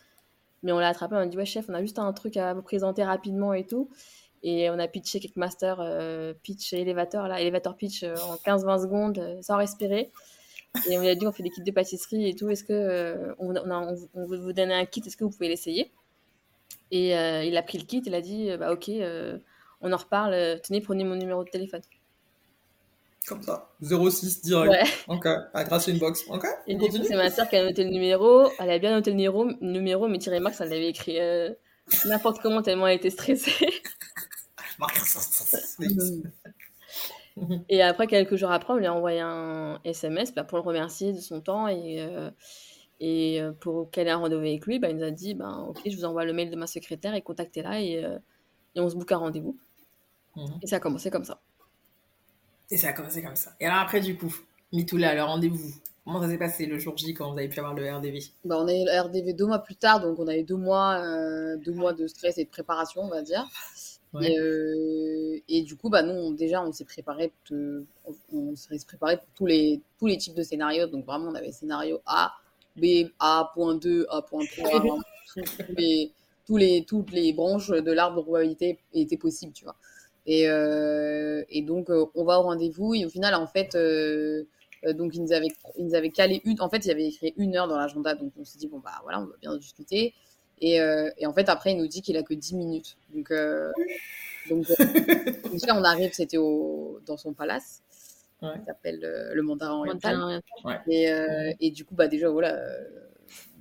[0.63, 2.53] Mais on l'a attrapé, on a dit ouais chef, on a juste un truc à
[2.53, 3.89] vous présenter rapidement et tout.
[4.43, 8.81] Et on a pitché quelques masters, euh, pitch élévateur, là, élévateur pitch euh, en 15-20
[8.81, 10.11] secondes, sans respirer.
[10.89, 12.49] Et on lui a dit on fait des kits de pâtisserie et tout.
[12.49, 13.53] Est-ce que on,
[14.13, 15.91] on, veut vous donner un kit Est-ce que vous pouvez l'essayer?
[16.91, 18.89] Et il a pris le kit, il a dit bah ok,
[19.81, 20.61] on en reparle.
[20.61, 21.81] Tenez, prenez mon numéro de téléphone.
[23.27, 23.69] Comme ça.
[23.81, 24.71] 06 direct.
[24.71, 24.83] Ouais.
[25.07, 25.27] Ok.
[25.53, 26.23] Ah, grâce à une box.
[26.29, 26.45] Ok.
[26.67, 28.49] Et du coup, c'est ma soeur qui a noté le numéro.
[28.59, 31.51] Elle a bien noté le numéro, numéro mais Thierry Marx, elle l'avait écrit euh,
[32.05, 33.69] n'importe comment tellement elle était stressée.
[37.69, 41.13] et après, quelques jours après, on lui a envoyé un SMS bah, pour le remercier
[41.13, 42.29] de son temps et, euh,
[42.99, 44.79] et euh, pour qu'elle ait un rendez-vous avec lui.
[44.79, 47.13] Bah, il nous a dit bah, Ok, je vous envoie le mail de ma secrétaire
[47.15, 48.05] et contactez-la et,
[48.75, 49.57] et on se boucle un rendez-vous.
[50.35, 50.59] Mhm.
[50.61, 51.39] Et ça a commencé comme ça.
[52.69, 53.51] Et ça a commencé comme ça.
[53.59, 54.33] Et alors après, du coup,
[54.71, 55.73] Mitoula, le rendez-vous.
[56.05, 58.57] Comment ça s'est passé le jour J quand vous avez pu avoir le RDV bah,
[58.59, 60.95] On a eu le RDV deux mois plus tard, donc on a eu deux mois,
[60.99, 63.47] euh, deux mois de stress et de préparation, on va dire.
[64.19, 69.81] Et, du coup, bah, nous, déjà, on s'est préparé, on, s'est préparé pour tous les,
[69.99, 70.87] tous les types de scénarios.
[70.87, 72.33] Donc, vraiment, on avait scénario A,
[72.75, 75.01] B, A.2, A.3,
[75.33, 76.11] tous les,
[76.45, 79.75] tous les, toutes les branches de l'arbre de probabilité étaient possibles, tu vois.
[80.25, 82.93] Et, euh, et donc, euh, on va au rendez-vous.
[82.93, 84.43] Et au final, en fait, euh,
[84.93, 85.47] donc, ils nous, avaient,
[85.77, 86.61] ils nous avaient calé une.
[86.61, 88.15] En fait, ils avaient écrit une heure dans l'agenda.
[88.15, 90.13] Donc, on s'est dit, bon, bah voilà, on va bien discuter.
[90.61, 90.75] Et,
[91.17, 92.97] et en fait, après, il nous dit qu'il a que 10 minutes.
[93.13, 93.31] Donc,
[94.49, 94.65] donc,
[95.51, 97.81] déjà, on arrive, c'était dans son palace.
[98.41, 98.49] Ouais.
[98.59, 98.99] Il s'appelle
[99.33, 100.41] le mandarin oriental.
[100.87, 101.11] Et,
[101.59, 102.59] et, du coup, bah, déjà, voilà.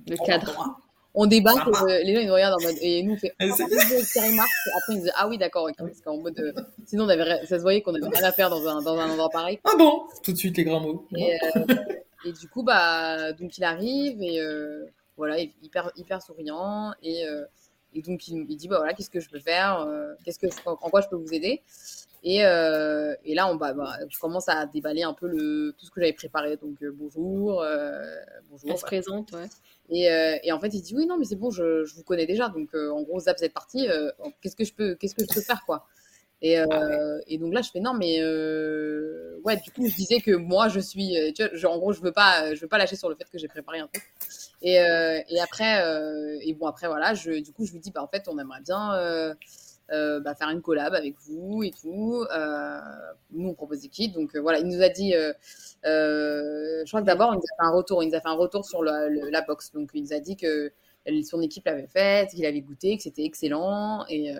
[0.07, 0.81] le cadre
[1.13, 1.51] on débat,
[2.03, 5.01] les gens ils nous regardent en mode et nous on fait oh, après ils nous
[5.01, 6.53] disent ah oui d'accord parce qu'en mode euh,
[6.85, 9.09] sinon on avait ça se voyait qu'on avait rien à faire dans un, dans un
[9.09, 10.03] endroit pareil ah bon?
[10.23, 11.75] Tout de suite les grands mots et, euh,
[12.25, 14.85] et du coup bah donc il arrive et euh,
[15.17, 17.23] voilà hyper hyper souriant et,
[17.93, 19.87] et donc il, il dit bah voilà qu'est-ce que je peux faire
[20.23, 21.61] qu'est-ce que en quoi je peux vous aider
[22.23, 25.85] et, euh, et, là, on, bah, bah, je commence à déballer un peu le, tout
[25.85, 26.55] ce que j'avais préparé.
[26.55, 27.63] Donc, bonjour.
[28.49, 28.69] bonjour.
[28.69, 29.47] Elle se présente, ouais.
[29.91, 32.49] Euh, et, en fait, il dit oui, non, mais c'est bon, je, vous connais déjà.
[32.49, 33.89] Donc, euh, en gros, zap cette partie.
[33.89, 35.87] Euh, qu'est-ce que je peux, qu'est-ce que je peux faire, quoi?
[36.43, 36.57] Et,
[37.27, 38.19] et, donc là, je fais non, mais
[39.43, 42.11] ouais, du coup, je disais que moi, je suis, tu vois, en gros, je veux
[42.11, 44.03] pas, je veux pas lâcher sur le fait que j'ai préparé un truc.
[44.61, 45.83] Et, et après,
[46.41, 48.61] et bon, après, voilà, je, du coup, je lui dis, bah, en fait, on aimerait
[48.61, 49.35] bien.
[49.89, 52.25] Bah, faire une collab avec vous et tout.
[53.31, 54.09] nous, on propose des kits.
[54.09, 55.13] Donc voilà, il nous a dit,
[55.83, 58.03] je crois que d'abord, il nous a fait un retour.
[58.03, 59.71] Il nous a fait un retour sur la box.
[59.73, 60.71] Donc il nous a dit que
[61.23, 64.05] son équipe l'avait faite, qu'il avait goûté, que c'était excellent.
[64.07, 64.33] Et,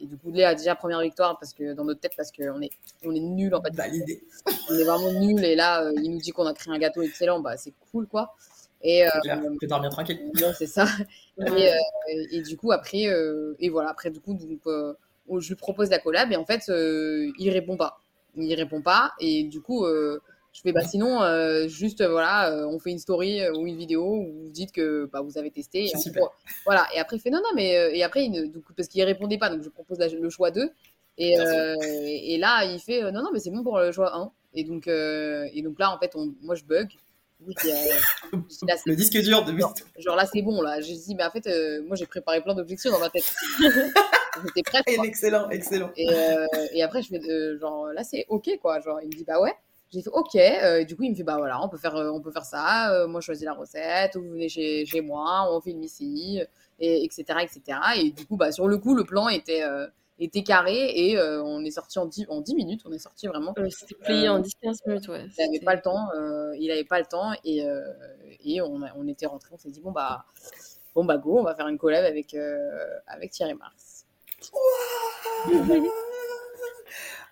[0.00, 2.70] et, du coup, a déjà première victoire parce que dans notre tête, parce qu'on est,
[3.04, 3.74] on est nul en fait.
[3.74, 4.22] Validé.
[4.70, 5.44] On est vraiment nul.
[5.44, 7.40] Et là, il nous dit qu'on a créé un gâteau excellent.
[7.40, 8.34] Bah, c'est cool quoi.
[8.82, 9.10] Et, euh,
[9.62, 10.20] dormir tranquille.
[10.56, 10.86] c'est ça.
[11.38, 11.70] Et,
[12.30, 13.06] et, du coup, après,
[13.58, 14.60] et voilà, après, du coup, donc,
[15.40, 17.98] je lui propose la collab et en fait, il répond pas.
[18.36, 19.12] Il répond pas.
[19.20, 21.20] Et du coup, je fais, bah sinon,
[21.68, 25.38] juste, voilà, on fait une story ou une vidéo où vous dites que bah, vous
[25.38, 25.86] avez testé.
[25.86, 25.92] Et
[26.64, 26.86] voilà.
[26.94, 27.72] Et après, il fait, non, non, mais.
[27.96, 30.70] et après, il, coup, parce qu'il répondait pas, donc je propose le choix 2.
[31.20, 34.30] Et, et, là, il fait, non, non, mais c'est bon pour le choix 1.
[34.54, 36.88] Et donc, et donc là, en fait, on, moi, je bug.
[38.86, 40.60] le disque dur de genre, genre là, c'est bon.
[40.60, 43.32] Là, j'ai dit, mais en fait, euh, moi, j'ai préparé plein d'objections dans ma tête.
[44.44, 44.84] J'étais prête.
[45.04, 45.90] Excellent, excellent.
[45.96, 48.80] Et, euh, et, après, je fais, euh, genre, là, c'est OK, quoi.
[48.80, 49.54] Genre, il me dit, bah ouais.
[49.90, 50.36] J'ai fait OK.
[50.86, 53.06] du coup, il me fait, bah voilà, on peut faire, on peut faire ça.
[53.08, 54.16] moi, je choisis la recette.
[54.16, 56.42] Vous venez chez, chez moi, on filme ici,
[56.78, 57.78] et, etc., etc.
[57.96, 59.62] Et du coup, bah, sur le coup, le plan était
[60.18, 62.82] était carré et euh, on est sorti en 10, en 10 minutes.
[62.84, 63.54] On est sorti vraiment.
[63.70, 65.26] C'était plié en 10-15 minutes, ouais.
[65.38, 66.08] Il n'avait pas le temps.
[66.14, 67.82] Euh, il n'avait pas le temps et, euh,
[68.44, 69.50] et on, on, était rentré.
[69.52, 70.24] On s'est dit bon bah
[70.94, 72.36] bon bah go, on va faire une collab avec
[73.06, 74.06] avec Thierry Mars.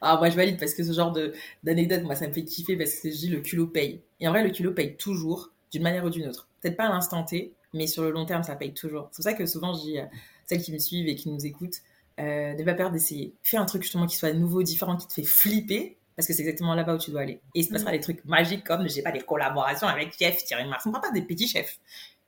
[0.01, 2.77] ah moi je valide parce que ce genre de d'anecdote moi ça me fait kiffer
[2.77, 4.03] parce que je dis le culot paye.
[4.21, 6.49] Et en vrai le culot paye toujours d'une manière ou d'une autre.
[6.61, 9.09] Peut-être pas à l'instant T, mais sur le long terme ça paye toujours.
[9.11, 10.09] C'est pour ça que souvent je dis à
[10.47, 11.81] celles qui me suivent et qui nous écoutent
[12.19, 13.35] euh, ne pas peur d'essayer.
[13.43, 16.43] Fais un truc justement qui soit nouveau, différent, qui te fait flipper, parce que c'est
[16.43, 17.41] exactement là-bas où tu dois aller.
[17.55, 17.95] Et il se passera mm.
[17.95, 20.87] des trucs magiques comme, j'ai pas, des collaborations avec chef Thierry Marx.
[20.87, 21.79] On parle pas des petits chefs.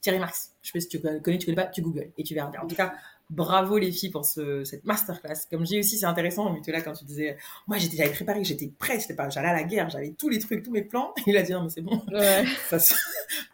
[0.00, 2.34] Thierry Marx, je sais pas si tu connais, tu connais pas, tu googles et tu
[2.34, 2.60] verras bien.
[2.60, 2.94] En tout cas,
[3.30, 5.46] bravo les filles pour ce, cette masterclass.
[5.50, 8.44] Comme j'ai aussi, c'est intéressant, mais tu là quand tu disais, moi j'étais, j'avais préparé,
[8.44, 11.12] j'étais prête, pas, j'allais à la guerre, j'avais tous les trucs, tous mes plans.
[11.26, 12.00] Il a dit, non, mais c'est bon.
[12.12, 12.44] Ouais.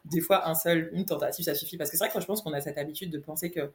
[0.05, 1.77] des fois, un seul, une tentative, ça suffit.
[1.77, 3.71] Parce que c'est vrai que je pense qu'on a cette habitude de penser que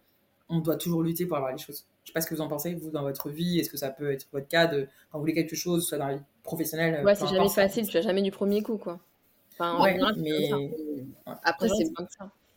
[0.50, 1.86] on doit toujours lutter pour avoir les choses.
[2.04, 3.60] Je sais pas ce que vous en pensez, vous, dans votre vie.
[3.60, 6.08] Est-ce que ça peut être votre cas de, quand vous voulez quelque chose, soit dans
[6.08, 9.00] la vie professionnelle Ouais, c'est jamais facile, tu as jamais du premier coup, quoi.
[9.54, 10.50] Enfin, ouais, mais...
[11.44, 11.86] Après, c'est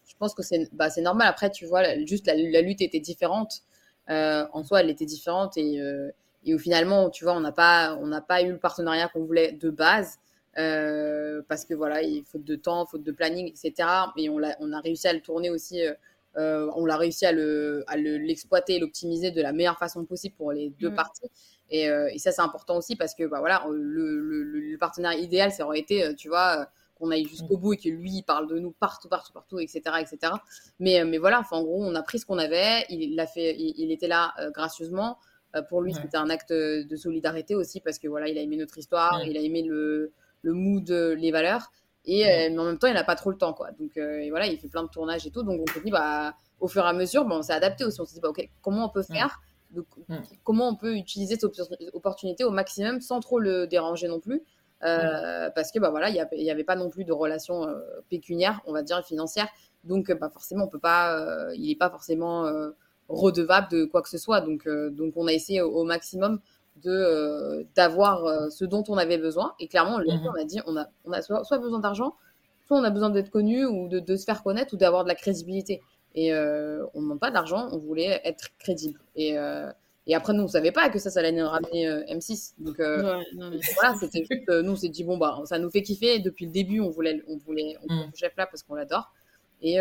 [0.06, 1.28] Je pense que c'est bah, normal.
[1.28, 3.62] Après, tu vois, juste la, lutte était différente.
[4.08, 6.10] Euh, en soi, elle était différente et, euh,
[6.44, 9.70] et finalement, tu vois, on n'a pas, on pas eu le partenariat qu'on voulait de
[9.70, 10.18] base.
[10.58, 13.88] Euh, parce que voilà, il faute de temps, faute de planning, etc.
[14.16, 15.80] Mais on a, on a réussi à le tourner aussi
[16.38, 20.70] euh, on l'a réussi à l'exploiter, le, l'optimiser de la meilleure façon possible pour les
[20.70, 20.94] deux mm.
[20.94, 21.30] parties.
[21.74, 25.80] Euh, et, ça, c'est important aussi parce que bah, voilà, le, partenaire idéal, ça aurait
[25.80, 27.60] été, euh, tu vois, qu'on aille jusqu'au mm.
[27.60, 29.82] bout et que lui, il parle de nous partout, partout, partout, etc.
[30.00, 30.32] etc.
[30.80, 32.84] Mais, mais voilà, en gros, on a pris ce qu'on avait.
[32.88, 35.18] Il, a fait, il, était là gracieusement.
[35.68, 38.78] pour lui, c'était un acte de solidarité aussi parce que voilà, il a aimé notre
[38.78, 41.70] histoire, il a aimé le, le mood, les valeurs.
[42.04, 43.70] Et, euh, mais en même temps, il n'a pas trop le temps, quoi.
[43.78, 45.42] Donc, euh, voilà, il fait plein de tournages et tout.
[45.42, 48.00] Donc, on s'est dit, bah, au fur et à mesure, bon, on s'est adapté aussi.
[48.00, 49.86] On s'est dit, bah, OK, comment on peut faire donc,
[50.44, 54.42] Comment on peut utiliser cette opportunité au maximum sans trop le déranger non plus?
[54.82, 57.68] Euh, Parce que, bah, voilà, il n'y avait pas non plus de relation
[58.08, 59.48] pécuniaire, on va dire, financière.
[59.84, 62.50] Donc, bah, forcément, on peut pas, il n'est pas forcément
[63.08, 64.40] redevable de quoi que ce soit.
[64.40, 66.40] Donc, donc on a essayé au, maximum
[66.84, 69.54] de d'avoir ce dont on avait besoin.
[69.60, 72.14] Et clairement, mmh on a dit on a, on a soit, besoin d'argent,
[72.66, 75.08] soit on a besoin d'être connu ou de, de, se faire connaître ou d'avoir de
[75.08, 75.80] la crédibilité.
[76.14, 79.00] Et on ne demande pas d'argent, on voulait être crédible.
[79.16, 79.36] Et,
[80.06, 82.54] et après, nous, on ne savait pas que ça, ça allait nous ramener M6.
[82.58, 86.18] Donc voilà, c'était juste, nous, on s'est dit, bon, bah, ça nous fait kiffer.
[86.18, 88.10] depuis le début, on voulait, on voulait, on mmh.
[88.14, 89.12] chef là parce qu'on l'adore.
[89.62, 89.76] Et,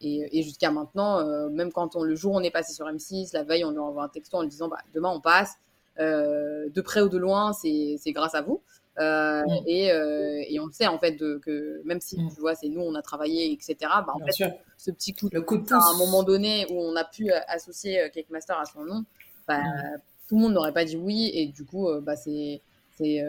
[0.00, 3.34] et, et jusqu'à maintenant, même quand on, le jour où on est passé sur M6,
[3.34, 5.56] la veille, on lui envoie un texto en lui disant, bah, demain, on passe.
[6.00, 8.62] De près ou de loin, c'est grâce à vous.
[8.98, 9.62] Euh, mm.
[9.66, 12.34] et, euh, et, on le sait en fait de, que même si mm.
[12.34, 15.40] tu vois c'est nous on a travaillé etc bah, en fait ce petit coup, le
[15.42, 18.84] coup de à un moment donné où on a pu associer Cake Master à son
[18.84, 19.04] nom
[19.46, 20.00] bah, mm.
[20.28, 22.60] tout le monde n'aurait pas dit oui et du coup bah, c'est
[22.98, 23.22] c'est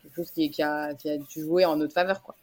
[0.00, 2.36] quelque chose qui, qui, a, qui a dû jouer en notre faveur quoi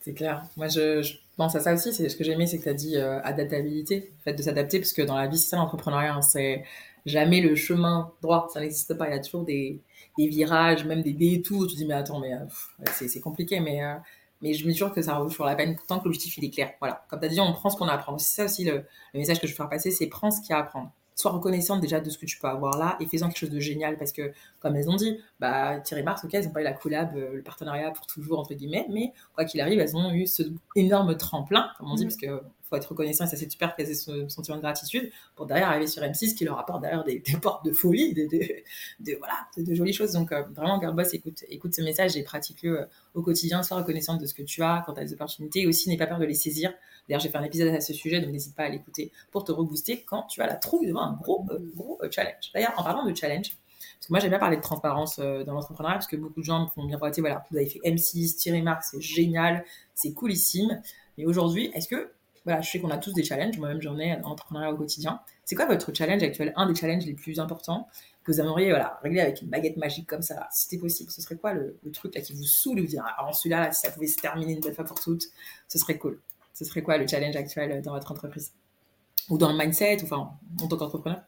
[0.00, 0.44] c'est clair.
[0.56, 1.92] Moi, je, je, pense à ça aussi.
[1.92, 4.78] C'est ce que j'ai aimé, c'est que tu as dit adaptabilité, le fait de s'adapter,
[4.78, 6.14] parce que dans la vie, c'est ça l'entrepreneuriat.
[6.14, 6.62] Hein, c'est
[7.06, 8.48] jamais le chemin droit.
[8.52, 9.08] Ça n'existe pas.
[9.08, 9.80] Il y a toujours des,
[10.18, 11.66] des virages, même des détours.
[11.66, 12.44] Tu te dis, mais attends, mais euh,
[12.92, 13.94] c'est compliqué, mais, euh,
[14.42, 16.50] mais je me toujours que ça vaut toujours la peine tant que l'objectif il est
[16.50, 16.72] clair.
[16.80, 17.04] Voilà.
[17.08, 18.20] Comme tu as dit, on prend ce qu'on a à apprendre.
[18.20, 20.50] C'est ça aussi le, le, message que je veux faire passer, c'est prends ce qu'il
[20.50, 23.06] y a à apprendre sois reconnaissante déjà de ce que tu peux avoir là et
[23.06, 26.34] fais-en quelque chose de génial parce que, comme elles ont dit, bah, Thierry Mars, ok,
[26.34, 29.46] elles n'ont pas eu la collab, euh, le partenariat pour toujours, entre guillemets, mais quoi
[29.46, 30.42] qu'il arrive, elles ont eu ce
[30.76, 32.08] énorme tremplin, comme on dit, mm.
[32.08, 35.10] parce que faut être reconnaissant et ça c'est super qu'elles aient ce sentiment de gratitude
[35.34, 39.34] pour derrière arriver sur M6 qui leur apporte derrière des, portes de folie, de, voilà,
[39.56, 40.12] de, jolies choses.
[40.12, 44.20] Donc euh, vraiment, Girlboss, écoute, écoute ce message et pratique-le euh, au quotidien, sois reconnaissante
[44.20, 46.18] de ce que tu as quand tu as des opportunités et aussi n'aie pas peur
[46.18, 46.72] de les saisir.
[47.08, 49.52] D'ailleurs, j'ai fait un épisode à ce sujet, donc n'hésite pas à l'écouter pour te
[49.52, 52.50] rebooster quand tu as la trouille devant un gros, euh, gros challenge.
[52.52, 53.56] D'ailleurs, en parlant de challenge,
[53.98, 56.62] parce que moi j'aime bien parler de transparence dans l'entrepreneuriat, parce que beaucoup de gens
[56.62, 60.82] me font bien miroiter, voilà, vous avez fait M6, Thierry Marc, c'est génial, c'est coolissime.
[61.18, 62.10] Mais aujourd'hui, est-ce que,
[62.46, 65.20] voilà, je sais qu'on a tous des challenges, moi-même j'en ai en entrepreneuriat au quotidien.
[65.44, 67.88] C'est quoi votre challenge actuel, un des challenges les plus importants
[68.22, 71.10] que vous aimeriez voilà, régler avec une baguette magique comme ça, si c'était possible?
[71.10, 73.80] Ce serait quoi le, truc là qui vous saoule vous dire, ah, celui-là, là, si
[73.80, 75.24] ça pouvait se terminer une belle fois pour toutes,
[75.66, 76.20] ce serait cool.
[76.54, 78.52] Ce serait quoi le challenge actuel dans votre entreprise?
[79.28, 80.30] Ou dans le mindset, ou enfin,
[80.62, 81.22] en tant qu'entrepreneur?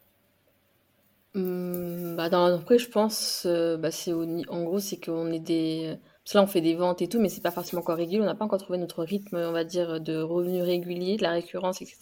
[1.34, 5.96] Mmh, bah Dans l'entreprise, je pense, euh, bah c'est en gros, c'est qu'on est des.
[6.28, 8.20] Parce que là, on fait des ventes et tout, mais c'est pas forcément encore régulier.
[8.20, 11.30] On n'a pas encore trouvé notre rythme, on va dire, de revenus réguliers, de la
[11.30, 12.00] récurrence, etc.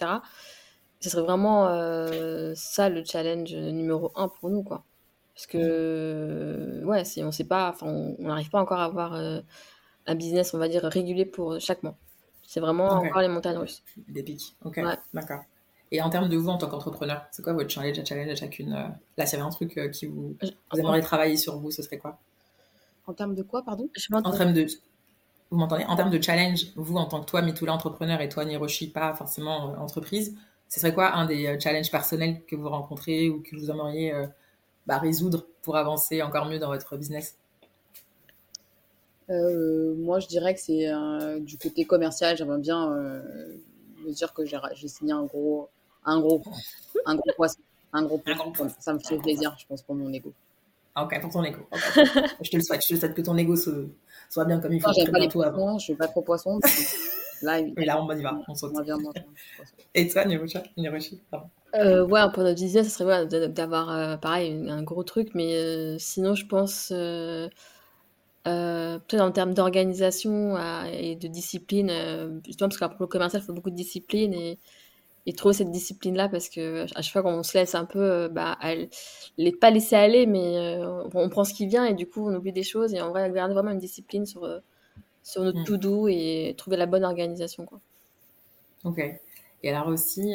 [0.99, 4.83] Ce serait vraiment euh, ça le challenge numéro un pour nous, quoi.
[5.33, 9.39] Parce que, ouais, si on sait pas, enfin, on n'arrive pas encore à avoir euh,
[10.07, 11.97] un business, on va dire, régulier pour chaque mois.
[12.45, 13.85] C'est vraiment encore les montagnes russes.
[14.09, 14.57] Des pics.
[14.65, 14.81] Ok,
[15.15, 15.45] d'accord.
[15.93, 18.35] Et en termes de vous en tant qu'entrepreneur, c'est quoi votre challenge à challenge à
[18.35, 20.37] chacune euh, Là, s'il y avait un truc qui vous,
[20.73, 22.19] vous aimeriez travailler sur vous, ce serait quoi?
[23.07, 23.88] En termes de quoi, pardon?
[24.11, 24.66] En termes de.
[25.51, 25.85] Vous m'entendez?
[25.85, 29.14] En termes de challenge, vous en tant que toi, Mitoula entrepreneur et toi, Niroshi, pas
[29.14, 30.37] forcément euh, entreprise,
[30.69, 34.12] ce serait quoi un des challenges personnels que vous rencontrez ou que vous aimeriez
[34.87, 37.37] bah, résoudre pour avancer encore mieux dans votre business?
[39.31, 40.90] Euh, moi, je dirais que c'est
[41.40, 42.37] du côté commercial.
[42.37, 43.23] J'aimerais bien euh,
[44.05, 45.69] me dire que j'ai signé un gros,
[46.05, 46.42] un gros,
[47.05, 47.61] un gros poisson,
[47.92, 48.53] un gros poisson.
[48.79, 50.33] Ça me fait plaisir, je pense, pour mon ego.
[50.97, 51.61] Ah, ok, pour ton ego.
[52.41, 52.83] je te le souhaite.
[52.83, 54.91] Je te souhaite que ton ego soit bien comme il faut.
[54.93, 55.79] j'aime pas les poissons.
[55.79, 56.59] Je suis pas trop poisson.
[57.43, 58.39] Là, Mais là, on y va.
[58.49, 58.73] On saute.
[59.95, 61.21] Et toi, Niroshi
[61.75, 66.35] euh, ouais, pour notre business, ce serait d'avoir euh, pareil un gros truc, mais sinon,
[66.35, 66.91] je pense
[68.47, 73.43] euh, peut-être en termes d'organisation euh, et de discipline, euh, justement parce qu'un le commercial,
[73.43, 74.59] il faut beaucoup de discipline et,
[75.27, 78.59] et trouver cette discipline-là parce que à chaque fois qu'on se laisse un peu, bah,
[79.37, 80.79] les, pas laisser aller, mais
[81.15, 83.29] on, prend ce qui vient et du coup on oublie des choses et on va
[83.29, 84.49] garder vraiment une discipline sur,
[85.23, 85.65] sur notre mmh.
[85.65, 87.67] to-do et trouver la bonne organisation.
[87.67, 87.81] Quoi.
[88.85, 89.01] Ok.
[89.62, 90.35] Et alors aussi,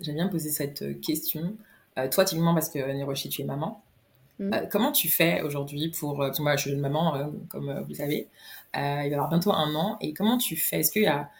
[0.00, 1.54] j'aime bien poser cette question.
[2.10, 3.82] toi, typiquement, parce que Niroshi, tu es maman.
[4.40, 4.54] Mm.
[4.54, 6.22] Euh, comment tu fais aujourd'hui pour.
[6.22, 8.26] Euh, moi, je suis une maman, euh, comme vous savez.
[8.74, 9.98] il va y avoir bientôt un an.
[10.00, 10.80] Et comment tu fais?
[10.80, 11.30] Est-ce qu'il y a.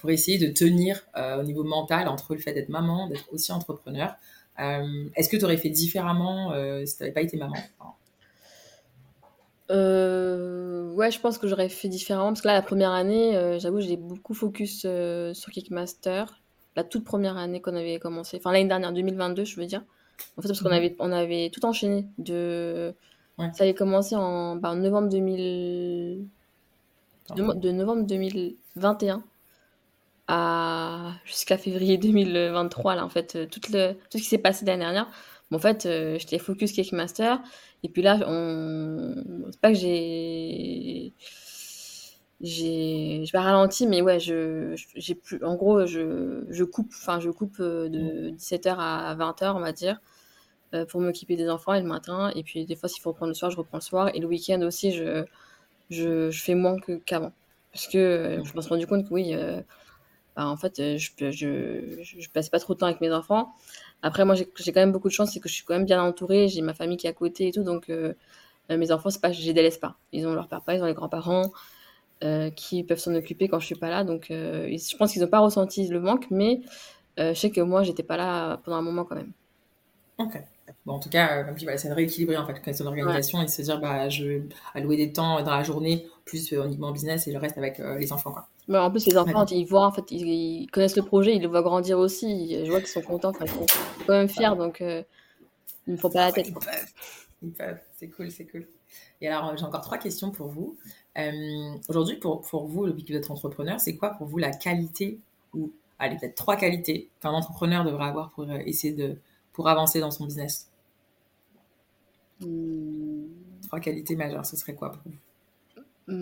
[0.00, 4.14] pour essayer de tenir au niveau mental entre le fait d'être maman, d'être aussi entrepreneur,
[4.58, 6.52] est-ce que tu aurais fait différemment
[6.84, 7.56] si tu n'avais pas été maman?
[9.70, 13.96] Ouais, je pense que j'aurais fait différemment parce que là, la première année, j'avoue, j'ai
[13.96, 16.40] beaucoup focus sur Kickmaster.
[16.76, 19.84] La toute première année qu'on avait commencé, enfin l'année dernière, 2022, je veux dire.
[20.36, 20.74] En fait, parce qu'on mhm.
[20.74, 22.06] avait, on avait tout enchaîné.
[22.18, 22.94] De...
[23.38, 26.26] Ça avait commencé en, bah, novembre 2000...
[27.36, 29.24] De, novembre 2021
[31.24, 34.84] jusqu'à février 2023 là en fait euh, tout le tout ce qui s'est passé l'année
[34.84, 35.08] dernière
[35.52, 37.40] en fait euh, j'étais focus Kickmaster
[37.82, 41.12] et puis là c'est pas que j'ai
[42.40, 47.30] j'ai pas ralenti, mais ouais, je, j'ai plus, en gros, je, je coupe, enfin, je
[47.30, 50.00] coupe euh, de 17h à 20h, on va dire,
[50.74, 52.30] euh, pour m'occuper des enfants et le matin.
[52.36, 54.10] Et puis, des fois, s'il faut reprendre le soir, je reprends le soir.
[54.14, 55.24] Et le week-end aussi, je,
[55.90, 57.32] je, je, fais moins qu'avant.
[57.72, 59.34] Parce que je me suis rendu compte que oui,
[60.36, 63.54] bah, en fait, je, je, je, passe pas trop de temps avec mes enfants.
[64.02, 66.02] Après, moi, j'ai quand même beaucoup de chance, c'est que je suis quand même bien
[66.02, 66.48] entourée.
[66.48, 67.62] J'ai ma famille qui est à côté et tout.
[67.62, 67.90] Donc,
[68.68, 69.96] mes enfants, c'est pas, je les délaisse pas.
[70.12, 71.52] Ils ont leur papa, ils ont les grands-parents.
[72.22, 74.02] Euh, qui peuvent s'en occuper quand je suis pas là.
[74.02, 76.62] Donc, euh, je pense qu'ils n'ont pas ressenti le manque, mais
[77.18, 79.32] euh, je sais que moi, j'étais pas là pendant un moment quand même.
[80.16, 80.40] Ok.
[80.86, 83.60] Bon, en tout cas, comme c'est de rééquilibrer en fait quand son organisation et se
[83.60, 84.42] dire, bah, je vais
[84.74, 88.32] allouer des temps dans la journée, plus uniquement business et le reste avec les enfants.
[88.32, 88.48] Quoi.
[88.72, 91.62] En plus, les enfants, ils voient, en fait, ils, connaissent le projet, ils le voient
[91.62, 92.64] grandir aussi.
[92.64, 93.66] Je vois qu'ils sont contents, ils sont
[94.06, 95.04] quand même fiers, donc ils
[95.86, 96.52] ne font pas la tête.
[97.42, 98.66] Ils peuvent, c'est cool, c'est cool.
[99.20, 100.76] Et alors, j'ai encore trois questions pour vous.
[101.18, 105.18] Euh, aujourd'hui, pour, pour vous, le but d'être entrepreneur, c'est quoi pour vous la qualité
[105.52, 109.16] ou, allez, peut-être trois qualités qu'un entrepreneur devrait avoir pour euh, essayer de,
[109.52, 110.70] pour avancer dans son business?
[112.40, 113.26] Hmm.
[113.62, 116.14] Trois qualités majeures, ce serait quoi pour vous?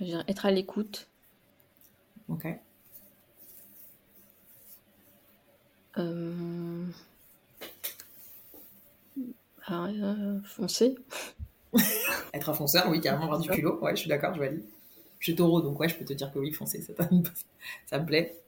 [0.00, 0.22] Hmm.
[0.28, 1.08] Être à l'écoute.
[2.28, 2.46] Ok.
[5.98, 6.84] Euh...
[9.66, 9.88] Ah,
[10.44, 10.96] foncer.
[12.32, 13.78] Être un fonceur, oui, carrément avoir du culot.
[13.80, 14.64] Ouais, je suis d'accord, je valide.
[15.18, 16.92] Je suis taureau, donc ouais, je peux te dire que oui, foncer, ça,
[17.86, 18.40] ça me plaît.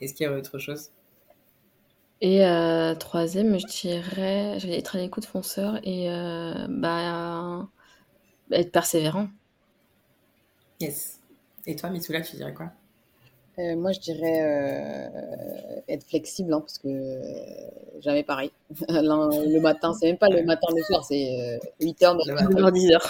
[0.00, 0.90] Est-ce qu'il y a autre chose?
[2.20, 7.68] Et euh, troisième, je dirais, j'allais être à l'écoute fonceur et euh, bah,
[8.52, 9.28] être persévérant.
[10.80, 11.20] Yes.
[11.66, 12.70] Et toi, Mitsula, tu dirais quoi?
[13.58, 18.50] Euh, moi, je dirais euh, être flexible, hein, parce que euh, jamais pareil.
[18.88, 23.00] le matin, c'est même pas le matin, le soir, c'est 8h, 9h, 10h.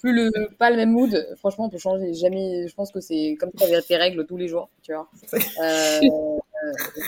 [0.00, 2.14] plus le pas le même mood, franchement, on peut changer.
[2.14, 5.08] Jamais, je pense que c'est comme ça, tes règles tous les jours, tu vois.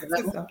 [0.09, 0.47] Vraiment,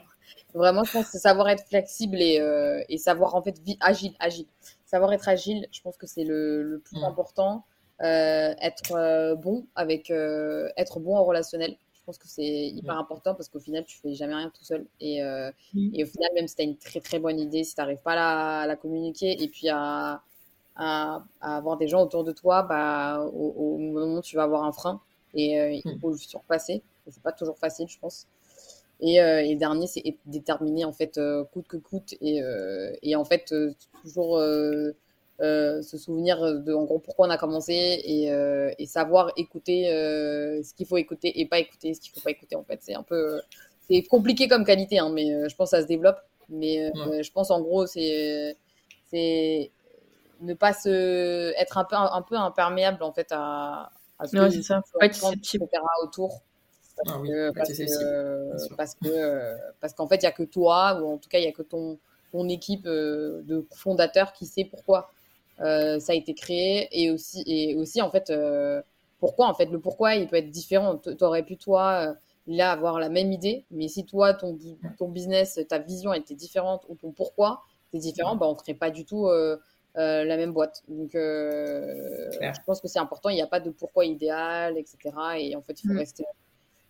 [0.53, 2.39] vraiment, je pense que savoir être flexible et,
[2.87, 4.45] et savoir en fait agile, agile.
[4.85, 7.03] Savoir être agile, je pense que c'est le, le, plus mm.
[7.03, 7.65] important.
[8.01, 11.75] Euh, être euh, bon avec euh, être bon en relationnel.
[11.93, 14.85] Je pense que c'est hyper important parce qu'au final, tu fais jamais rien tout seul.
[14.99, 17.79] Et, et au final, même si tu as une très très bonne idée, si tu
[17.79, 20.21] n'arrives pas à la, à la, communiquer et puis à,
[20.75, 24.73] à, avoir des gens autour de toi, bah, au, moment où tu vas avoir un
[24.73, 24.99] frein
[25.33, 26.81] et il faut le surpasser.
[27.09, 28.27] C'est pas toujours facile, je pense.
[28.99, 31.17] Et, et, dernier, c'est être déterminé en fait
[31.53, 32.41] coûte que coûte et,
[33.01, 33.53] et en fait
[34.01, 34.41] toujours
[35.41, 39.91] euh, se souvenir de en gros pourquoi on a commencé et, euh, et savoir écouter
[39.91, 42.79] euh, ce qu'il faut écouter et pas écouter ce qu'il faut pas écouter en fait.
[42.83, 43.41] C'est un peu
[43.89, 46.19] c'est compliqué comme qualité hein, mais je pense que ça se développe.
[46.49, 48.55] Mais je pense en gros c'est
[49.09, 49.71] c'est
[50.41, 54.61] ne pas se être un peu un, peu imperméable en fait à, à ce que
[54.61, 54.83] ça.
[56.03, 56.41] autour.
[56.95, 61.01] Parce, ah que, parce, que, parce que parce qu'en fait il y a que toi
[61.01, 61.97] ou en tout cas il y a que ton
[62.31, 65.09] ton équipe de fondateurs qui sait pourquoi
[65.59, 68.81] ça a été créé et aussi, et aussi en fait, euh,
[69.19, 70.97] pourquoi en fait, le pourquoi il peut être différent.
[70.97, 72.13] Tu aurais pu toi euh,
[72.47, 74.57] là avoir la même idée, mais si toi ton,
[74.97, 78.73] ton business, ta vision était différente ou ton pourquoi c'est différent, bah, on ne ferait
[78.73, 79.29] pas du tout
[79.95, 80.83] la même boîte.
[80.87, 84.97] Donc je pense que c'est important, il n'y a pas de pourquoi idéal, etc.
[85.37, 85.99] Et en fait, il faut mm.
[85.99, 86.25] rester,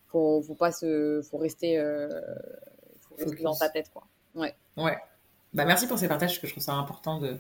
[0.08, 1.78] faut, faut pas se, faut rester,
[3.02, 4.04] faut rester dans ta tête quoi.
[4.36, 4.56] Ouais.
[4.78, 4.98] Ouais.
[5.54, 7.38] Bah merci pour ces partages, parce que je trouve ça important de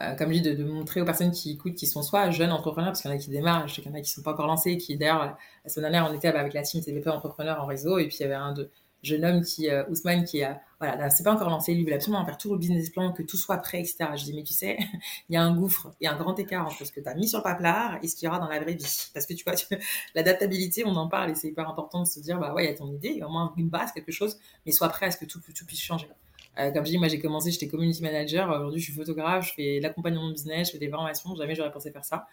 [0.00, 2.90] euh, comme je dis, de, montrer aux personnes qui écoutent, qui sont soit jeunes entrepreneurs,
[2.90, 4.14] parce qu'il y en a qui démarrent, je sais qu'il y en a qui ne
[4.14, 7.10] sont pas encore lancés, qui d'ailleurs, la semaine dernière, on était avec la team TVP
[7.10, 8.54] entrepreneurs en réseau, et puis il y avait un
[9.02, 12.24] jeune homme qui, euh, Ousmane, qui a, voilà, c'est pas encore lancé, lui, il absolument
[12.24, 14.06] faire tout le business plan, que tout soit prêt, etc.
[14.16, 14.78] Je dis, mais tu sais,
[15.28, 17.28] il y a un gouffre et un grand écart entre ce que tu as mis
[17.28, 19.10] sur le paplard et ce qu'il y aura dans la vraie vie.
[19.12, 19.54] Parce que tu vois,
[20.14, 22.72] l'adaptabilité, on en parle et c'est hyper important de se dire, bah ouais, il y
[22.72, 25.06] a ton idée, il y a au moins une base, quelque chose, mais sois prêt
[25.06, 26.08] à ce que tout puisse changer.
[26.58, 28.48] Euh, comme je dis, moi j'ai commencé, j'étais community manager.
[28.50, 31.34] Aujourd'hui, je suis photographe, je fais l'accompagnement de business, je fais des formations.
[31.34, 32.26] Jamais j'aurais pensé faire ça.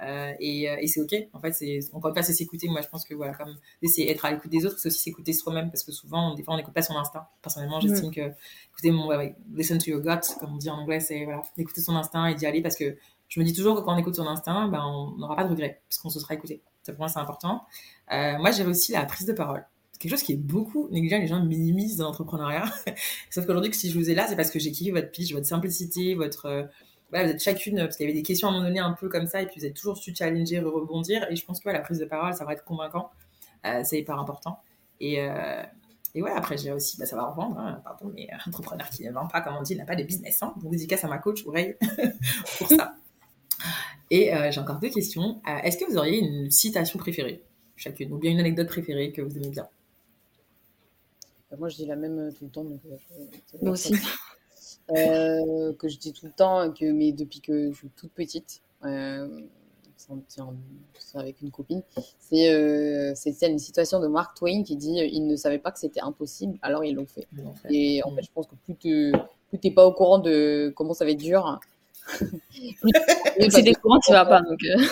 [0.00, 1.14] Euh, et, euh, et c'est ok.
[1.32, 2.68] En fait, c'est encore une fois, c'est s'écouter.
[2.68, 5.32] Moi, je pense que voilà, comme d'essayer d'être à l'écoute des autres, c'est aussi s'écouter
[5.32, 7.26] soi-même parce que souvent, des fois, on n'écoute pas son instinct.
[7.42, 8.32] Personnellement, j'estime que
[8.70, 11.80] écouter mon ouais, listen to your gut, comme on dit en anglais, c'est voilà, d'écouter
[11.80, 12.96] son instinct et d'y aller parce que
[13.28, 15.50] je me dis toujours que quand on écoute son instinct, ben, on n'aura pas de
[15.50, 16.62] regrets parce qu'on se sera écouté.
[16.82, 17.64] Ça, pour moi, c'est important.
[18.12, 19.66] Euh, moi, j'ai aussi la prise de parole
[19.98, 22.64] quelque chose qui est beaucoup négligé, les gens minimisent dans l'entrepreneuriat.
[23.30, 25.46] Sauf qu'aujourd'hui, si je vous ai là, c'est parce que j'ai kiffé votre pitch, votre
[25.46, 26.46] simplicité, votre.
[26.46, 26.62] Euh,
[27.12, 29.08] vous êtes chacune, parce qu'il y avait des questions à un moment donné un peu
[29.08, 31.26] comme ça, et puis vous êtes toujours su challenger, rebondir.
[31.30, 33.10] Et je pense que la prise de parole, ça va être convaincant.
[33.64, 34.58] Euh, c'est hyper important.
[35.00, 35.62] Et, euh,
[36.14, 37.58] et ouais, après, j'ai aussi bah, savoir vendre.
[37.58, 40.42] Hein, pardon, mais entrepreneur qui ne vend pas, comme on dit, n'a pas de business.
[40.42, 40.52] Hein.
[40.60, 41.76] Donc, dédicace à ma coach, Oreille,
[42.58, 42.96] pour ça.
[44.10, 45.40] Et j'ai encore deux questions.
[45.62, 47.42] Est-ce que vous auriez une citation préférée,
[47.76, 49.68] chacune, ou bien une anecdote préférée que vous aimez bien?
[51.58, 52.64] Moi, je dis la même tout le temps.
[52.64, 52.80] Donc,
[53.62, 53.94] Moi aussi.
[54.88, 58.62] que je dis tout le temps, que, mais depuis que je suis toute petite
[60.98, 61.82] c'est avec une copine.
[62.18, 65.78] C'est euh, une situation de Mark Twain qui dit euh, ils ne savaient pas que
[65.78, 67.26] c'était impossible, alors ils l'ont fait.
[67.70, 69.12] Et en fait, je pense que plus tu
[69.64, 71.58] n'es pas au courant de comment ça va être dur,
[72.20, 74.42] plus tu es courant, tu vas pas.
[74.42, 74.84] Donc, euh.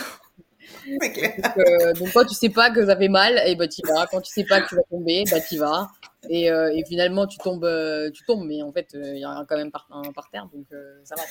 [1.58, 1.92] euh...
[1.94, 4.06] donc, quand tu sais pas que ça fait mal, et eh ben, tu vas.
[4.06, 5.88] Quand tu sais pas que tu vas tomber, bah, tu vas.
[6.28, 7.68] Et, et, finalement, tu tombes,
[8.12, 10.66] tu tombes, mais en fait, il y a quand même par, un par terre, donc
[11.04, 11.22] ça va.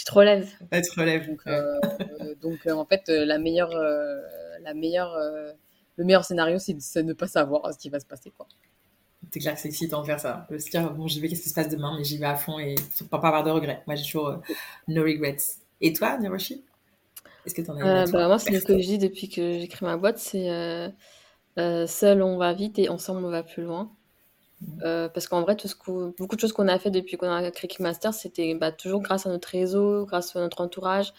[0.00, 0.48] Tu te relèves.
[0.72, 1.26] tu te relèves.
[1.26, 1.78] Donc, euh,
[2.40, 3.74] donc euh, en fait, euh, la meilleure,
[4.62, 5.14] la meilleure,
[5.96, 8.32] le meilleur scénario, c'est de ne pas savoir ce qui va se passer.
[8.34, 8.46] Quoi.
[9.30, 10.46] C'est clair que c'est excitant de faire ça.
[10.50, 12.36] De se dire, bon, j'y vais, qu'est-ce qui se passe demain, mais j'y vais à
[12.36, 12.76] fond et
[13.10, 13.82] pour pas avoir de regrets.
[13.86, 14.40] Moi, j'ai toujours
[14.88, 15.36] no regrets.
[15.82, 16.64] Et toi, Niroshi
[17.44, 19.84] Est-ce que tu en as bah, Moi, c'est ce que je dis depuis que j'écris
[19.84, 20.48] ma boîte c'est
[21.86, 23.90] seul on va vite et ensemble on va plus loin.
[24.82, 25.74] Euh, parce qu'en vrai, tout ce
[26.18, 29.26] beaucoup de choses qu'on a fait depuis qu'on a créé Kickmaster, c'était bah, toujours grâce
[29.26, 31.12] à notre réseau, grâce à notre entourage.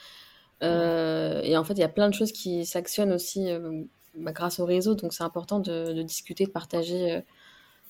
[0.64, 3.84] Euh, et en fait, il y a plein de choses qui s'actionnent aussi euh,
[4.16, 4.94] bah, grâce au réseau.
[4.94, 7.24] Donc, c'est important de, de, discuter, de partager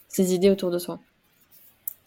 [0.07, 0.99] ses idées autour de soi.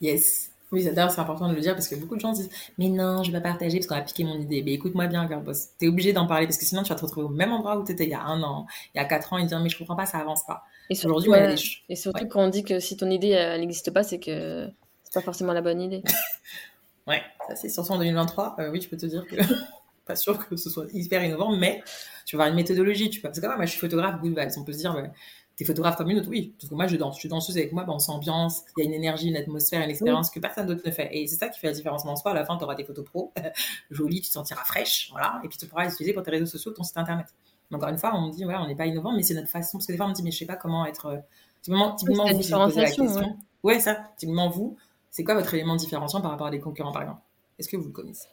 [0.01, 0.54] Yes.
[0.75, 3.22] Oui, d'ailleurs, c'est important de le dire parce que beaucoup de gens disent Mais non,
[3.22, 4.61] je vais pas partager parce qu'on a piqué mon idée.
[4.64, 5.68] Mais écoute-moi bien, Girlboss.
[5.79, 7.79] Tu es obligé d'en parler parce que sinon, tu vas te retrouver au même endroit
[7.79, 9.61] où tu étais il y a un an, il y a quatre ans et dire
[9.61, 10.64] Mais je comprends pas, ça avance pas.
[10.91, 11.55] Et surtout, ouais,
[11.89, 14.68] et surtout quand on dit que si ton idée elle n'existe pas, c'est que
[15.05, 16.03] c'est pas forcément la bonne idée.
[17.07, 18.57] ouais, ça c'est surtout en 2023.
[18.59, 19.37] Euh, oui, je peux te dire que
[20.07, 21.83] pas sûr que ce soit hyper innovant, mais
[22.27, 23.11] tu vas avoir une méthodologie.
[23.11, 23.29] Tu peux...
[23.29, 24.51] Parce que moi, je suis photographe, good vibes.
[24.57, 25.09] On peut se dire, bah,
[25.57, 26.55] t'es photographe comme une autre, oui.
[26.59, 27.17] Parce que moi, je danse.
[27.17, 29.83] Je suis danseuse avec moi, bah, on s'ambiance, il y a une énergie, une atmosphère,
[29.83, 31.09] une expérience que personne d'autre ne fait.
[31.13, 32.33] Et c'est ça qui fait la différence en soi.
[32.33, 33.33] À la fin, tu auras des photos pro,
[33.91, 35.41] jolies, tu te sentiras fraîche, voilà.
[35.45, 37.27] Et puis tu pourras les utiliser pour tes réseaux sociaux, ton site internet
[37.75, 39.79] encore une fois, on me dit, ouais, on n'est pas innovant, mais c'est notre façon.
[39.79, 41.07] Parce que des fois, on me dit, mais je sais pas comment être.
[41.07, 41.17] Euh,
[41.63, 42.25] typiquement, typiquement
[42.69, 43.37] vous, la question.
[43.63, 43.81] Ouais.
[43.81, 44.11] ça.
[44.17, 44.77] Typiquement, vous,
[45.11, 47.23] c'est quoi votre élément différenciant par rapport à des concurrents, par exemple?
[47.59, 48.29] Est-ce que vous le connaissez?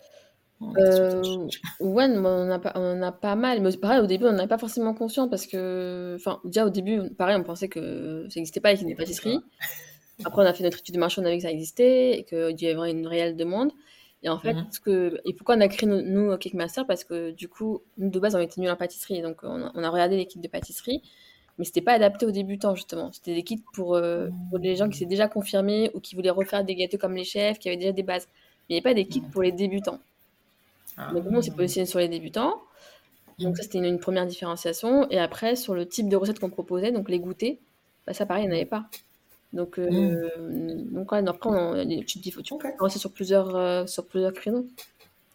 [0.78, 1.48] Euh,
[1.80, 3.62] ouais, on a, pas, on a pas mal.
[3.62, 7.10] Mais pareil, au début, on n'avait pas forcément conscience parce que, enfin, déjà au début,
[7.18, 9.40] pareil, on pensait que ça n'existait pas et qu'il y ait des pâtisseries.
[10.26, 12.24] Après, on a fait notre étude de marché, on a vu que ça existait et
[12.24, 13.72] qu'il y avait une réelle demande.
[14.24, 14.68] Et en fait, mhm.
[14.86, 18.10] que, et pourquoi on a créé nous, nous Cake Master Parce que du coup, nous
[18.10, 19.22] de base, on était nuls en pâtisserie.
[19.22, 21.02] Donc, on a, regardé l'équipe de pâtisserie,
[21.58, 23.12] mais c'était pas adapté aux débutants, justement.
[23.12, 26.30] C'était des kits pour, euh, pour les gens qui s'étaient déjà confirmés ou qui voulaient
[26.30, 28.28] refaire des gâteaux comme les chefs, qui avaient déjà des bases.
[28.70, 30.00] Mais il n'y avait pas des kits pour les débutants.
[30.98, 31.12] Ah.
[31.14, 32.62] Donc, nous, on s'est positionné sur les débutants.
[33.40, 35.10] Donc, ça, c'était une, première différenciation.
[35.10, 37.58] Et après, sur le type de recettes qu'on proposait, donc les goûters,
[38.06, 38.86] bah, ça, pareil, il n'y en avait pas.
[39.54, 40.94] Donc, euh, mmh.
[40.94, 42.24] donc ouais, après, on a des petites
[42.98, 44.66] sur plusieurs, euh, sur plusieurs créneaux.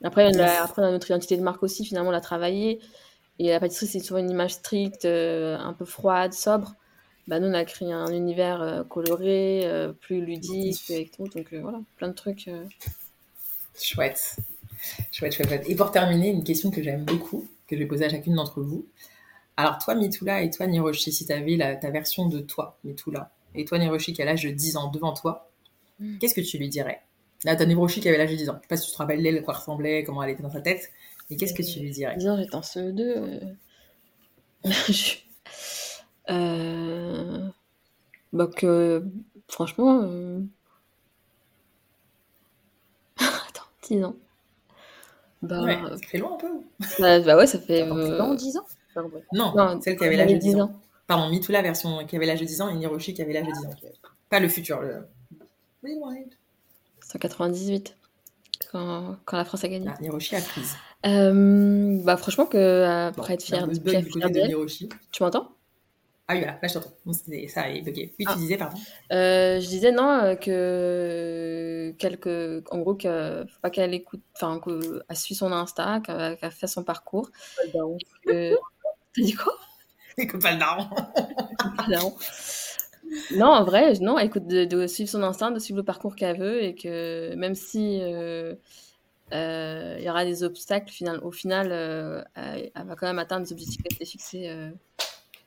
[0.02, 2.80] Après, on a, après, on a notre identité de marque aussi, finalement, on l'a travaillé.
[3.38, 6.74] Et la pâtisserie, c'est souvent une image stricte, euh, un peu froide, sobre.
[7.28, 9.68] Bah, nous, on a créé un univers coloré,
[10.00, 11.26] plus ludique et tout.
[11.28, 12.48] Donc, voilà, plein de trucs.
[13.74, 14.36] Chouette.
[15.12, 15.64] Chouette, chouette, chouette.
[15.68, 18.62] Et pour terminer, une question que j'aime beaucoup, que je vais poser à chacune d'entre
[18.62, 18.87] vous.
[19.57, 23.31] Alors, toi, Mitula, et toi, Niroshi, si tu avais la, ta version de toi, Mitula,
[23.55, 25.51] et toi, Niroshi, qui a l'âge de 10 ans devant toi,
[25.99, 26.18] hmm.
[26.18, 27.01] qu'est-ce que tu lui dirais?
[27.45, 28.57] Là, t'as Niroshi qui avait l'âge de 10 ans.
[28.57, 30.61] Je sais pas si tu te rappelles l'elle, quoi ressemblait, comment elle était dans sa
[30.61, 30.91] tête,
[31.31, 32.16] mais qu'est-ce que tu lui dirais?
[32.16, 33.01] 10 ans, j'étais en CE2.
[33.01, 33.41] Euh...
[36.31, 37.49] euh...
[38.33, 39.05] Bah que,
[39.49, 40.03] franchement...
[40.03, 40.41] Euh...
[43.18, 44.16] Attends, 10 ans.
[45.43, 46.49] Bah, ouais, ça fait long un peu.
[46.99, 47.82] Bah, bah ouais, ça fait...
[47.82, 48.34] Euh...
[48.34, 48.66] 10 ans
[49.32, 50.80] non, non, celle qui avait l'âge de 10 ans.
[51.07, 53.53] Pardon, la version qui avait l'âge de 10 ans et Niroshi qui avait l'âge de
[53.53, 53.70] 10 ans.
[54.28, 55.07] Pas le futur, le.
[57.01, 57.97] 198,
[58.72, 59.89] quand, quand la France a gagné.
[59.89, 60.74] Ah, Niroshi a prise.
[61.05, 64.89] Euh, bah, franchement, que, après être fier, de, de Niroshi.
[65.12, 65.53] Tu m'entends?
[66.29, 66.91] Ah oui, voilà, là je t'entends.
[67.49, 68.12] Ça a bugué.
[68.18, 68.35] Oui, tu ah.
[68.35, 68.77] disais, pardon.
[69.12, 71.95] Euh, je disais non, euh, que.
[71.99, 72.64] Quelque...
[72.70, 74.22] En gros, que faut pas qu'elle écoute.
[74.35, 77.31] Enfin, qu'elle suit son Insta, qu'elle qu fait son parcours.
[78.24, 78.55] Que...
[79.14, 79.55] T'as dit quoi?
[80.18, 80.87] Écoute pas le daron.
[83.37, 86.62] non, en vrai, non, écoute, de, suivre son instinct, de suivre le parcours qu'elle veut
[86.62, 88.55] et que même si euh,
[89.33, 93.45] euh, il y aura des obstacles, final, au final, euh, elle, va quand même atteindre
[93.45, 94.51] des objectifs qu'elle s'est fixés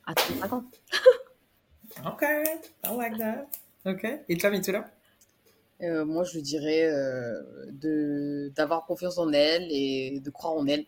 [0.10, 0.64] à 35 ans.
[2.06, 2.24] ok,
[2.84, 3.46] I like that.
[3.86, 4.90] Ok, et toi, Mitula
[5.80, 6.92] Moi, je dirais
[8.52, 10.86] d'avoir confiance en elle et de croire en elle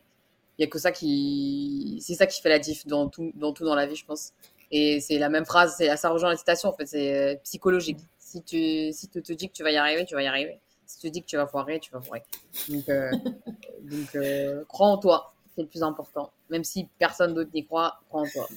[0.57, 3.51] il y a que ça qui c'est ça qui fait la diff dans tout dans
[3.53, 4.33] tout dans la vie je pense
[4.69, 7.97] et c'est la même phrase c'est ça rejoint la citation en fait c'est euh, psychologique
[8.19, 10.59] si tu si tu te dis que tu vas y arriver tu vas y arriver
[10.85, 12.21] si tu te dis que tu vas foirer tu vas foirer
[12.69, 13.09] donc, euh,
[13.81, 16.31] donc euh, crois en toi c'est le plus important.
[16.49, 18.47] Même si personne d'autre n'y croit, crois en toi.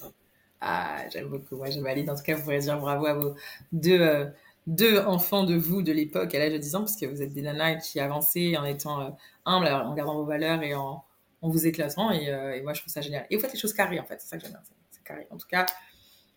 [0.67, 1.57] Ah, j'aime beaucoup.
[1.57, 2.09] Moi, je valide.
[2.11, 3.35] En tout cas, vous pourrez dire bravo à vos
[3.73, 4.27] deux, euh,
[4.67, 7.33] deux enfants de vous de l'époque à l'âge de 10 ans, parce que vous êtes
[7.33, 9.11] des nanas qui avançaient en étant euh,
[9.45, 11.05] humbles, en gardant vos valeurs et en,
[11.43, 12.11] en vous éclatant.
[12.13, 13.27] Et, et, moi, je trouve ça génial.
[13.31, 14.21] Et vous faites les choses carrées, en fait.
[14.21, 14.63] C'est ça que j'aime bien.
[14.91, 15.29] C'est.
[15.31, 15.67] En tout cas,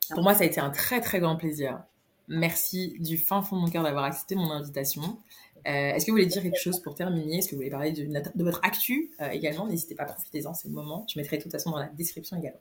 [0.09, 1.83] pour moi, ça a été un très, très grand plaisir.
[2.27, 5.19] Merci du fin fond de mon cœur d'avoir accepté mon invitation.
[5.67, 7.37] Euh, Est-ce que vous voulez dire quelque chose pour terminer?
[7.37, 9.67] Est-ce que vous voulez parler de, de votre actu euh, également?
[9.67, 11.05] N'hésitez pas, profitez-en, c'est le moment.
[11.13, 12.59] Je mettrai de toute façon dans la description également.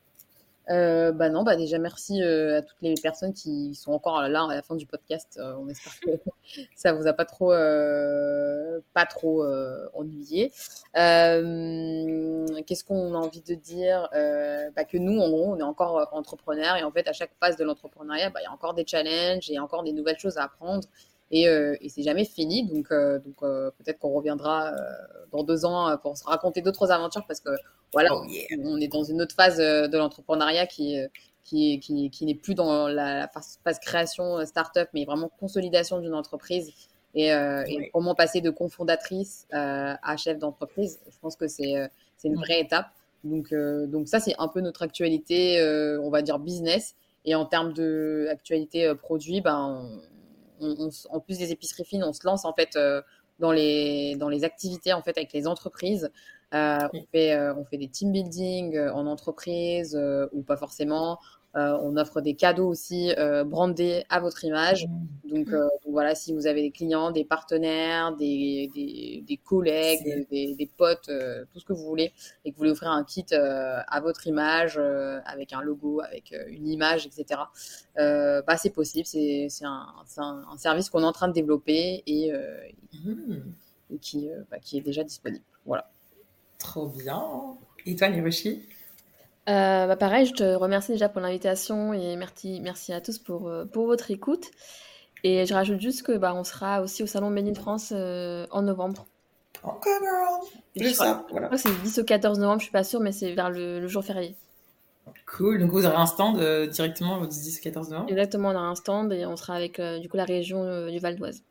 [0.69, 4.47] Euh, bah non, bah déjà merci euh, à toutes les personnes qui sont encore là
[4.51, 5.39] à la fin du podcast.
[5.41, 6.11] Euh, on espère que
[6.77, 9.45] ça vous a pas trop, euh, pas trop
[9.95, 10.53] ennuyé.
[10.95, 14.09] Qu'est-ce qu'on a envie de dire?
[14.13, 17.57] Bah Que nous, en gros, on est encore entrepreneurs et en fait, à chaque phase
[17.57, 20.45] de l'entrepreneuriat, bah, il y a encore des challenges et encore des nouvelles choses à
[20.45, 20.89] apprendre
[21.31, 22.67] et, euh, et c'est jamais fini.
[22.67, 24.73] Donc, euh, donc euh, peut-être qu'on reviendra
[25.33, 27.51] dans deux ans pour se raconter d'autres aventures parce que
[27.93, 28.59] voilà, oh, yeah.
[28.65, 30.99] on est dans une autre phase de l'entrepreneuriat qui
[31.45, 36.15] qui, qui, qui n'est plus dans la phase, phase création start-up, mais vraiment consolidation d'une
[36.15, 36.73] entreprise
[37.17, 37.79] et, euh, oui.
[37.81, 41.01] et, comment passer de cofondatrice euh, à chef d'entreprise.
[41.11, 41.75] Je pense que c'est
[42.17, 42.87] c'est une vraie étape.
[43.25, 45.61] Donc, euh, donc ça, c'est un peu notre actualité,
[46.03, 46.95] on va dire business.
[47.25, 50.01] Et en termes de actualité produit, ben, on,
[50.61, 53.03] on, en plus des épiceries fines, on se lance en fait euh,
[53.39, 56.11] dans les dans les activités en fait avec les entreprises.
[56.55, 59.99] Euh, on fait euh, on fait des team building en entreprise
[60.33, 61.19] ou pas forcément.
[61.57, 64.87] Euh, on offre des cadeaux aussi euh, brandés à votre image.
[65.25, 70.27] Donc, euh, donc, voilà, si vous avez des clients, des partenaires, des, des, des collègues,
[70.31, 71.11] des, des, potes,
[71.53, 72.13] tout ce que vous voulez,
[72.45, 74.79] et que vous voulez offrir un kit à votre image,
[75.25, 77.41] avec un logo, avec une image, etc.,
[77.97, 79.07] bah, c'est possible.
[79.07, 79.87] C'est un,
[80.19, 83.35] un, un, service qu'on est en train de développer et, mmh.
[83.95, 85.45] et qui, bah, qui est déjà disponible.
[85.65, 85.91] Voilà.
[86.59, 87.23] Trop bien.
[87.87, 88.63] Et toi, Niroshi?
[89.49, 93.49] Euh, bah pareil, je te remercie déjà pour l'invitation et merci, merci à tous pour,
[93.49, 94.51] euh, pour votre écoute.
[95.25, 98.47] Et je rajoute juste que bah, on sera aussi au Salon Made in France euh,
[98.51, 99.07] en novembre.
[99.65, 100.41] Ok, girl.
[100.77, 101.49] Je crois, voilà.
[101.49, 103.81] que c'est le 10 au 14 novembre, je suis pas sûre, mais c'est vers le,
[103.81, 104.37] le, jour férié.
[105.27, 105.59] Cool.
[105.61, 108.11] Donc vous aurez un stand euh, directement au 10 au 14 novembre?
[108.11, 110.91] Exactement, on a un stand et on sera avec euh, du coup la région euh,
[110.91, 111.43] du Val d'Oise.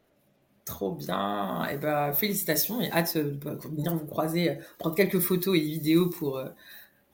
[0.64, 1.66] Trop bien.
[1.70, 3.38] Et eh ben félicitations et hâte de
[3.76, 6.42] venir vous croiser, prendre quelques photos et vidéos pour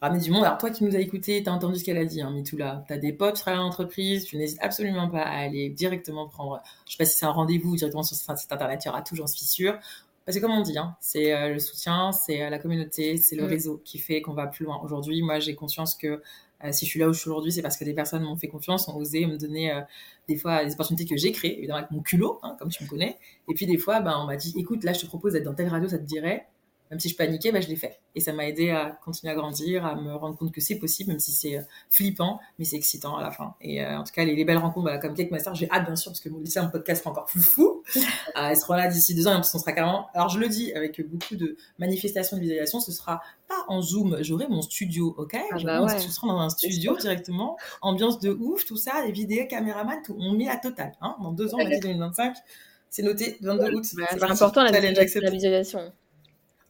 [0.01, 0.43] ramener du monde.
[0.43, 2.83] Alors toi qui nous as écouté, t'as entendu ce qu'elle a dit, hein, Mitoula.
[2.87, 6.61] T'as des potes, tu travailles en entreprise, tu n'hésites absolument pas à aller directement prendre,
[6.87, 9.01] je sais pas si c'est un rendez-vous directement sur ce site internet, il y aura
[9.01, 9.77] tout, j'en suis sûre.
[10.25, 13.35] Parce que comme on dit, hein, c'est euh, le soutien, c'est euh, la communauté, c'est
[13.35, 13.47] le mmh.
[13.47, 14.79] réseau qui fait qu'on va plus loin.
[14.83, 16.21] Aujourd'hui, moi j'ai conscience que
[16.63, 18.35] euh, si je suis là où je suis aujourd'hui, c'est parce que des personnes m'ont
[18.35, 19.81] fait confiance, ont osé me donner euh,
[20.27, 22.89] des fois des opportunités que j'ai créées, évidemment avec mon culot, hein, comme tu me
[22.89, 23.17] connais.
[23.49, 25.55] Et puis des fois, ben, on m'a dit, écoute, là je te propose d'être dans
[25.55, 26.47] telle radio, ça te dirait
[26.91, 28.01] même si je paniquais, bah, je l'ai fait.
[28.15, 31.11] Et ça m'a aidé à continuer à grandir, à me rendre compte que c'est possible,
[31.11, 33.55] même si c'est euh, flippant, mais c'est excitant à la fin.
[33.61, 35.85] Et euh, en tout cas, les, les belles rencontres, bah, comme Cake Master, j'ai hâte,
[35.85, 37.81] bien sûr, parce que vous laissez un podcast encore plus fou.
[37.95, 38.01] euh,
[38.35, 40.09] elle sera là d'ici deux ans, et on sera carrément.
[40.13, 44.17] Alors, je le dis avec beaucoup de manifestations de visualisation, ce sera pas en Zoom,
[44.19, 45.37] j'aurai mon studio, ok?
[45.49, 45.97] Ah bah ouais.
[45.97, 50.17] Ce sera dans un studio directement, ambiance de ouf, tout ça, les vidéos, caméraman, tout.
[50.19, 50.91] On met à total.
[50.99, 52.35] Hein, dans deux ans, on 2025.
[52.89, 53.85] C'est noté, 22 août.
[53.93, 55.93] Bah, c'est important la, la visualisation.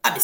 [0.03, 0.21] Ah, mais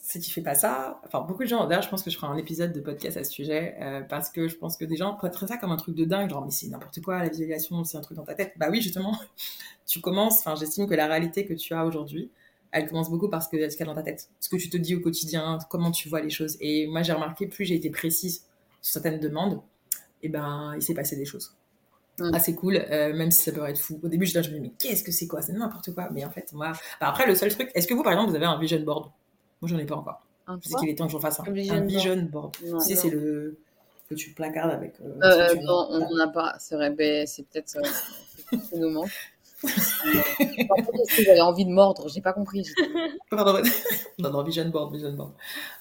[0.00, 2.26] si tu fais pas ça, enfin beaucoup de gens, d'ailleurs je pense que je ferai
[2.26, 5.14] un épisode de podcast à ce sujet euh, parce que je pense que des gens
[5.14, 7.96] prêteraient ça comme un truc de dingue, genre mais c'est n'importe quoi la visualisation, c'est
[7.96, 8.54] un truc dans ta tête.
[8.56, 9.16] Bah oui justement,
[9.86, 12.30] tu commences, enfin j'estime que la réalité que tu as aujourd'hui,
[12.72, 14.76] elle commence beaucoup parce que ce qu'il y dans ta tête, ce que tu te
[14.76, 16.56] dis au quotidien, comment tu vois les choses.
[16.60, 18.44] Et moi j'ai remarqué plus j'ai été précise
[18.82, 19.60] sur certaines demandes,
[20.22, 21.54] et ben il s'est passé des choses.
[22.18, 22.34] Mmh.
[22.34, 24.00] assez cool, euh, même si ça peut être fou.
[24.02, 25.42] Au début, je me disais, mais qu'est-ce que c'est quoi?
[25.42, 26.08] C'est n'importe quoi.
[26.12, 26.72] Mais en fait, moi.
[26.98, 29.10] Bah, après, le seul truc, est-ce que vous, par exemple, vous avez un vision board?
[29.60, 30.22] Moi, j'en ai pas encore.
[30.46, 31.44] Un je sais qu'il est temps que j'en fasse un.
[31.44, 32.56] Un vision, un vision board.
[32.62, 32.82] board.
[32.82, 33.58] tu sais, c'est le
[34.08, 34.94] que tu placardes avec.
[35.00, 36.54] Euh, euh, non, on n'en a pas.
[36.58, 37.76] C'est vrai, ben, c'est peut-être.
[37.76, 39.10] Euh, c'est nous manque.
[39.64, 42.66] j'avais envie de mordre, j'ai pas compris.
[43.30, 43.60] Pardon.
[44.18, 45.32] non, non, vision board, vision board.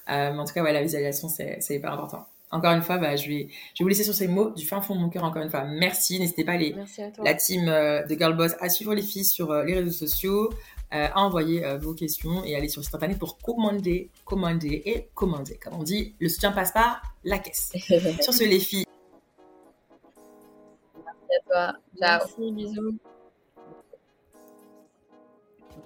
[0.08, 2.26] Mais en tout cas, ouais, la visualisation, c'est hyper important.
[2.56, 4.82] Encore une fois, bah, je, vais, je vais vous laisser sur ces mots du fin
[4.82, 5.24] fond de mon cœur.
[5.24, 6.20] Encore une fois, merci.
[6.20, 6.76] N'hésitez pas, les,
[7.24, 10.50] la team euh, de Girl Boss, à suivre les filles sur euh, les réseaux sociaux,
[10.94, 14.84] euh, à envoyer euh, vos questions et aller sur le site internet pour commander, commander
[14.86, 15.58] et commander.
[15.62, 17.74] Comme on dit, le soutien passe par la caisse.
[18.22, 18.86] sur ce, les filles.
[20.96, 21.74] Merci à toi.
[22.00, 22.20] Ciao.
[22.38, 23.00] Merci, bisous.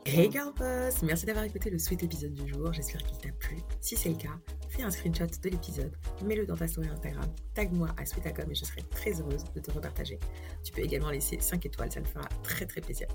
[0.06, 3.58] Hey Girl Boss, merci d'avoir écouté le sweet épisode du jour, j'espère qu'il t'a plu.
[3.80, 4.40] Si c'est le cas,
[4.82, 5.92] un screenshot de l'épisode,
[6.24, 9.72] mets-le dans ta story Instagram, tag-moi à sweetacom et je serai très heureuse de te
[9.72, 10.20] repartager.
[10.64, 13.08] Tu peux également laisser 5 étoiles, ça me fera très très plaisir.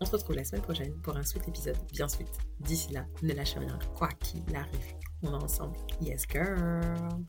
[0.00, 2.28] On se retrouve la semaine prochaine pour un sweet épisode bien sweet.
[2.60, 4.94] D'ici là, ne lâchez rien, quoi qu'il arrive.
[5.22, 5.76] On est ensemble.
[6.00, 7.26] Yes, girl!